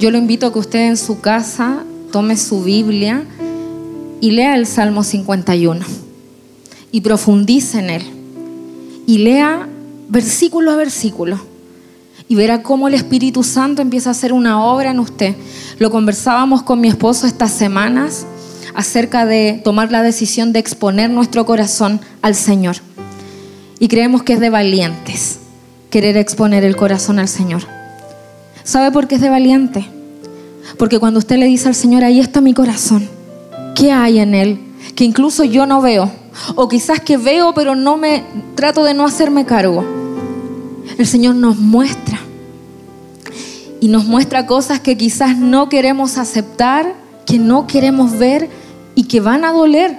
Yo 0.00 0.10
lo 0.10 0.18
invito 0.18 0.48
a 0.48 0.52
que 0.52 0.58
usted 0.58 0.88
en 0.88 0.96
su 0.96 1.20
casa 1.20 1.84
tome 2.10 2.36
su 2.36 2.64
Biblia 2.64 3.22
y 4.20 4.32
lea 4.32 4.56
el 4.56 4.66
Salmo 4.66 5.04
51 5.04 5.86
y 6.90 7.00
profundice 7.00 7.78
en 7.78 7.90
él 7.90 8.02
y 9.06 9.18
lea 9.18 9.68
versículo 10.08 10.72
a 10.72 10.76
versículo 10.76 11.47
y 12.28 12.34
verá 12.34 12.62
cómo 12.62 12.88
el 12.88 12.94
Espíritu 12.94 13.42
Santo 13.42 13.82
empieza 13.82 14.10
a 14.10 14.12
hacer 14.12 14.32
una 14.32 14.62
obra 14.62 14.90
en 14.90 15.00
usted. 15.00 15.34
Lo 15.78 15.90
conversábamos 15.90 16.62
con 16.62 16.80
mi 16.80 16.88
esposo 16.88 17.26
estas 17.26 17.52
semanas 17.52 18.26
acerca 18.74 19.26
de 19.26 19.60
tomar 19.64 19.90
la 19.90 20.02
decisión 20.02 20.52
de 20.52 20.58
exponer 20.58 21.10
nuestro 21.10 21.46
corazón 21.46 22.00
al 22.22 22.34
Señor. 22.34 22.76
Y 23.78 23.88
creemos 23.88 24.22
que 24.22 24.34
es 24.34 24.40
de 24.40 24.50
valientes 24.50 25.38
querer 25.90 26.16
exponer 26.16 26.64
el 26.64 26.76
corazón 26.76 27.18
al 27.18 27.28
Señor. 27.28 27.62
¿Sabe 28.62 28.92
por 28.92 29.08
qué 29.08 29.14
es 29.14 29.20
de 29.20 29.30
valiente? 29.30 29.86
Porque 30.78 30.98
cuando 30.98 31.18
usted 31.18 31.38
le 31.38 31.46
dice 31.46 31.68
al 31.68 31.74
Señor, 31.74 32.04
ahí 32.04 32.20
está 32.20 32.40
mi 32.40 32.52
corazón, 32.52 33.08
¿qué 33.74 33.90
hay 33.90 34.18
en 34.18 34.34
él? 34.34 34.60
Que 34.94 35.04
incluso 35.04 35.44
yo 35.44 35.64
no 35.64 35.80
veo. 35.80 36.10
O 36.54 36.68
quizás 36.68 37.00
que 37.00 37.16
veo, 37.16 37.54
pero 37.54 37.74
no 37.74 37.96
me 37.96 38.22
trato 38.54 38.84
de 38.84 38.94
no 38.94 39.06
hacerme 39.06 39.46
cargo. 39.46 39.84
El 40.98 41.06
Señor 41.06 41.34
nos 41.34 41.56
muestra. 41.56 42.17
Y 43.80 43.88
nos 43.88 44.06
muestra 44.06 44.46
cosas 44.46 44.80
que 44.80 44.96
quizás 44.96 45.36
no 45.36 45.68
queremos 45.68 46.18
aceptar 46.18 46.94
que 47.28 47.38
no 47.38 47.66
queremos 47.66 48.18
ver 48.18 48.48
y 48.94 49.04
que 49.04 49.20
van 49.20 49.44
a 49.44 49.52
doler. 49.52 49.98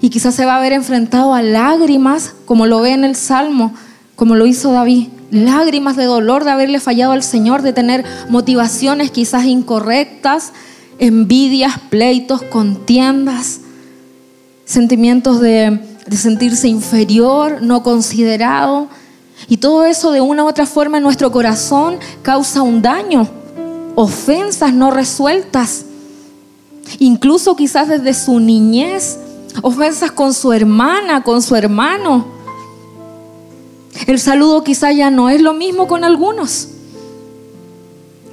Y 0.00 0.10
quizás 0.10 0.36
se 0.36 0.44
va 0.44 0.56
a 0.56 0.60
ver 0.60 0.72
enfrentado 0.72 1.34
a 1.34 1.42
lágrimas, 1.42 2.32
como 2.44 2.66
lo 2.66 2.80
ve 2.80 2.92
en 2.92 3.02
el 3.02 3.16
Salmo, 3.16 3.74
como 4.14 4.36
lo 4.36 4.46
hizo 4.46 4.70
David. 4.70 5.08
Lágrimas 5.32 5.96
de 5.96 6.04
dolor 6.04 6.44
de 6.44 6.52
haberle 6.52 6.78
fallado 6.78 7.10
al 7.10 7.24
Señor, 7.24 7.62
de 7.62 7.72
tener 7.72 8.04
motivaciones 8.30 9.10
quizás 9.10 9.46
incorrectas, 9.46 10.52
envidias, 11.00 11.80
pleitos, 11.90 12.40
contiendas, 12.42 13.60
sentimientos 14.64 15.40
de, 15.40 15.80
de 16.06 16.16
sentirse 16.16 16.68
inferior, 16.68 17.62
no 17.62 17.82
considerado. 17.82 18.88
Y 19.46 19.58
todo 19.58 19.84
eso 19.84 20.10
de 20.10 20.20
una 20.20 20.44
u 20.44 20.48
otra 20.48 20.66
forma 20.66 20.96
en 20.96 21.04
nuestro 21.04 21.30
corazón 21.30 21.98
causa 22.22 22.62
un 22.62 22.82
daño, 22.82 23.28
ofensas 23.94 24.72
no 24.72 24.90
resueltas, 24.90 25.84
incluso 26.98 27.54
quizás 27.54 27.88
desde 27.88 28.14
su 28.14 28.40
niñez, 28.40 29.18
ofensas 29.62 30.10
con 30.10 30.34
su 30.34 30.52
hermana, 30.52 31.22
con 31.22 31.42
su 31.42 31.54
hermano. 31.54 32.26
El 34.06 34.18
saludo 34.18 34.64
quizás 34.64 34.94
ya 34.96 35.10
no 35.10 35.28
es 35.28 35.40
lo 35.40 35.54
mismo 35.54 35.86
con 35.86 36.04
algunos, 36.04 36.68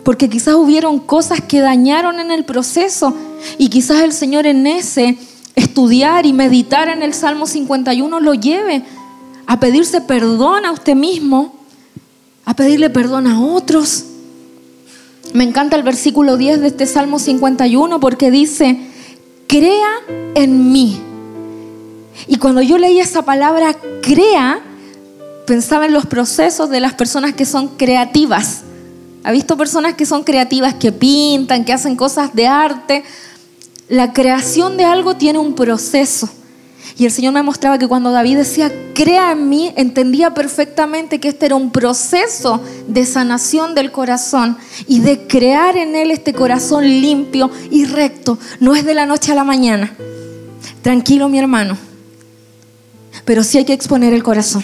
porque 0.04 0.30
quizás 0.30 0.56
hubieron 0.56 1.00
cosas 1.00 1.42
que 1.42 1.62
dañaron 1.62 2.20
en 2.20 2.32
el 2.32 2.46
proceso 2.46 3.14
y 3.58 3.70
quizás 3.70 4.02
el 4.02 4.12
Señor 4.12 4.46
en 4.46 4.68
ese 4.68 5.18
estudiar 5.56 6.26
y 6.26 6.34
meditar 6.34 6.90
en 6.90 7.02
el 7.02 7.14
Salmo 7.14 7.46
51 7.46 8.20
lo 8.20 8.34
lleve 8.34 8.84
a 9.48 9.60
pedirse 9.60 10.02
perdón 10.02 10.66
a 10.66 10.72
usted 10.72 10.96
mismo, 10.96 11.56
a 12.46 12.56
pedirle 12.56 12.90
perdón 12.90 13.28
a 13.28 13.42
otros. 13.42 14.06
Me 15.34 15.44
encanta 15.44 15.76
el 15.76 15.84
versículo 15.84 16.38
10 16.38 16.62
de 16.62 16.68
este 16.68 16.86
Salmo 16.86 17.20
51 17.20 18.00
porque 18.00 18.32
dice, 18.32 18.80
crea 19.48 19.90
en 20.36 20.72
mí. 20.72 21.00
Y 22.28 22.38
cuando 22.38 22.62
yo 22.62 22.78
leí 22.78 23.00
esa 23.00 23.24
palabra 23.24 23.76
crea, 24.02 24.62
pensaba 25.46 25.86
en 25.86 25.94
los 25.94 26.06
procesos 26.06 26.70
de 26.70 26.80
las 26.80 26.94
personas 26.94 27.34
que 27.34 27.46
son 27.46 27.70
creativas. 27.70 28.62
¿Ha 29.24 29.32
visto 29.32 29.58
personas 29.58 29.96
que 29.96 30.06
son 30.06 30.24
creativas, 30.24 30.76
que 30.76 30.92
pintan, 30.92 31.66
que 31.66 31.74
hacen 31.74 31.96
cosas 31.96 32.34
de 32.34 32.48
arte? 32.48 33.04
La 33.90 34.14
creación 34.14 34.78
de 34.78 34.86
algo 34.86 35.16
tiene 35.16 35.40
un 35.40 35.56
proceso. 35.56 36.30
Y 36.98 37.06
el 37.06 37.12
Señor 37.12 37.34
me 37.34 37.44
mostraba 37.44 37.78
que 37.78 37.88
cuando 37.88 38.12
David 38.12 38.38
decía, 38.38 38.72
crea 38.94 39.32
en 39.32 39.50
mí, 39.50 39.74
entendía 39.76 40.34
perfectamente 40.34 41.20
que 41.20 41.30
este 41.30 41.48
era 41.48 41.56
un 41.56 41.72
proceso 41.72 42.62
de 42.88 43.06
sanación 43.06 43.76
del 43.76 43.92
corazón 43.92 44.58
y 44.88 45.00
de 45.00 45.28
crear 45.28 45.76
en 45.76 45.96
él 45.96 46.12
este 46.12 46.34
corazón 46.34 46.84
limpio 46.84 47.52
y 47.70 47.86
recto. 47.86 48.38
No 48.60 48.76
es 48.76 48.86
de 48.86 48.94
la 48.94 49.06
noche 49.06 49.32
a 49.32 49.36
la 49.36 49.44
mañana. 49.44 49.94
Tranquilo, 50.82 51.28
mi 51.28 51.40
hermano. 51.40 51.78
Pero 53.26 53.44
sí 53.44 53.58
hay 53.58 53.66
que 53.66 53.74
exponer 53.74 54.14
el 54.14 54.24
corazón. 54.24 54.64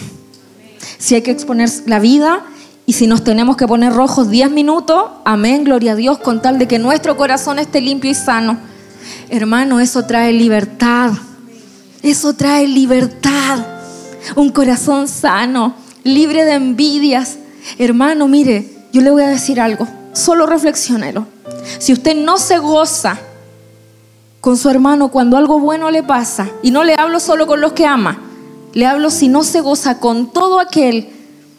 Sí 0.97 1.15
hay 1.15 1.21
que 1.21 1.31
exponer 1.31 1.69
la 1.85 1.99
vida. 1.99 2.45
Y 2.85 2.93
si 2.93 3.07
nos 3.07 3.23
tenemos 3.23 3.57
que 3.57 3.67
poner 3.67 3.93
rojos 3.93 4.29
10 4.29 4.51
minutos, 4.51 5.03
amén, 5.25 5.63
gloria 5.63 5.93
a 5.93 5.95
Dios, 5.95 6.19
con 6.19 6.41
tal 6.41 6.59
de 6.59 6.67
que 6.67 6.79
nuestro 6.79 7.17
corazón 7.17 7.59
esté 7.59 7.81
limpio 7.81 8.09
y 8.09 8.15
sano. 8.15 8.57
Hermano, 9.29 9.79
eso 9.79 10.05
trae 10.05 10.31
libertad. 10.31 11.11
Eso 12.03 12.33
trae 12.33 12.67
libertad. 12.67 13.65
Un 14.35 14.49
corazón 14.49 15.07
sano, 15.07 15.75
libre 16.03 16.45
de 16.45 16.53
envidias. 16.53 17.37
Hermano, 17.77 18.27
mire, 18.27 18.67
yo 18.91 19.01
le 19.01 19.11
voy 19.11 19.23
a 19.23 19.29
decir 19.29 19.59
algo. 19.59 19.87
Solo 20.13 20.45
reflexionelo. 20.45 21.27
Si 21.79 21.93
usted 21.93 22.15
no 22.15 22.37
se 22.37 22.57
goza 22.57 23.19
con 24.39 24.57
su 24.57 24.69
hermano 24.69 25.09
cuando 25.09 25.37
algo 25.37 25.59
bueno 25.59 25.91
le 25.91 26.03
pasa, 26.03 26.49
y 26.63 26.71
no 26.71 26.83
le 26.83 26.95
hablo 26.95 27.19
solo 27.19 27.45
con 27.45 27.61
los 27.61 27.73
que 27.73 27.85
ama, 27.85 28.19
le 28.73 28.85
hablo 28.85 29.11
si 29.11 29.27
no 29.27 29.43
se 29.43 29.61
goza 29.61 29.99
con 29.99 30.31
todo 30.31 30.59
aquel 30.59 31.09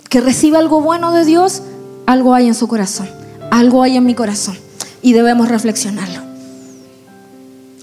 que 0.08 0.20
recibe 0.20 0.58
algo 0.58 0.80
bueno 0.80 1.12
de 1.12 1.24
Dios, 1.24 1.62
algo 2.06 2.34
hay 2.34 2.48
en 2.48 2.54
su 2.54 2.66
corazón, 2.68 3.08
algo 3.50 3.82
hay 3.82 3.96
en 3.96 4.04
mi 4.04 4.14
corazón. 4.14 4.58
Y 5.00 5.12
debemos 5.12 5.48
reflexionarlo. 5.48 6.20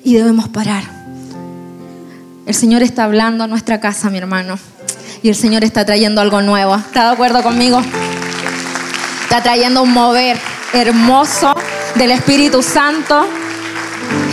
Y 0.03 0.13
debemos 0.13 0.47
parar. 0.49 0.98
El 2.49 2.55
Señor 2.55 2.81
está 2.81 3.03
hablando 3.03 3.43
a 3.43 3.47
nuestra 3.47 3.79
casa, 3.79 4.09
mi 4.09 4.17
hermano. 4.17 4.57
Y 5.21 5.29
el 5.29 5.35
Señor 5.35 5.63
está 5.63 5.85
trayendo 5.85 6.19
algo 6.19 6.41
nuevo. 6.41 6.75
¿Está 6.77 7.03
de 7.03 7.11
acuerdo 7.11 7.43
conmigo? 7.43 7.79
Está 9.21 9.43
trayendo 9.43 9.83
un 9.83 9.93
mover 9.93 10.35
hermoso 10.73 11.53
del 11.93 12.09
Espíritu 12.09 12.63
Santo 12.63 13.27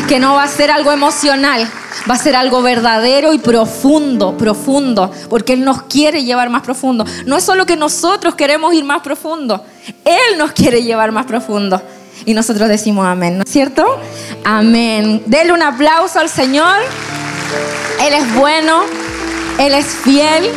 que 0.09 0.19
no 0.19 0.33
va 0.33 0.45
a 0.45 0.49
ser 0.49 0.71
algo 0.71 0.93
emocional, 0.93 1.69
va 2.09 2.15
a 2.15 2.19
ser 2.19 2.37
algo 2.37 2.63
verdadero 2.63 3.35
y 3.35 3.39
profundo, 3.39 4.35
profundo, 4.39 5.13
porque 5.29 5.53
Él 5.53 5.63
nos 5.63 5.83
quiere 5.83 6.25
llevar 6.25 6.49
más 6.49 6.63
profundo. 6.63 7.05
No 7.27 7.37
es 7.37 7.45
solo 7.45 7.67
que 7.67 7.77
nosotros 7.77 8.35
queremos 8.35 8.73
ir 8.73 8.85
más 8.85 9.03
profundo, 9.03 9.63
Él 10.07 10.39
nos 10.39 10.53
quiere 10.53 10.83
llevar 10.83 11.13
más 11.13 11.27
profundo. 11.27 11.83
Y 12.25 12.33
nosotros 12.33 12.67
decimos 12.71 13.07
amén, 13.07 13.37
¿no 13.37 13.45
es 13.45 13.51
cierto? 13.51 13.85
Amén. 14.43 15.23
Dele 15.27 15.53
un 15.53 15.63
aplauso 15.63 16.19
al 16.19 16.31
Señor. 16.31 16.77
Él 18.01 18.15
es 18.15 18.35
bueno, 18.35 18.83
Él 19.59 19.75
es 19.75 19.87
fiel 19.87 20.51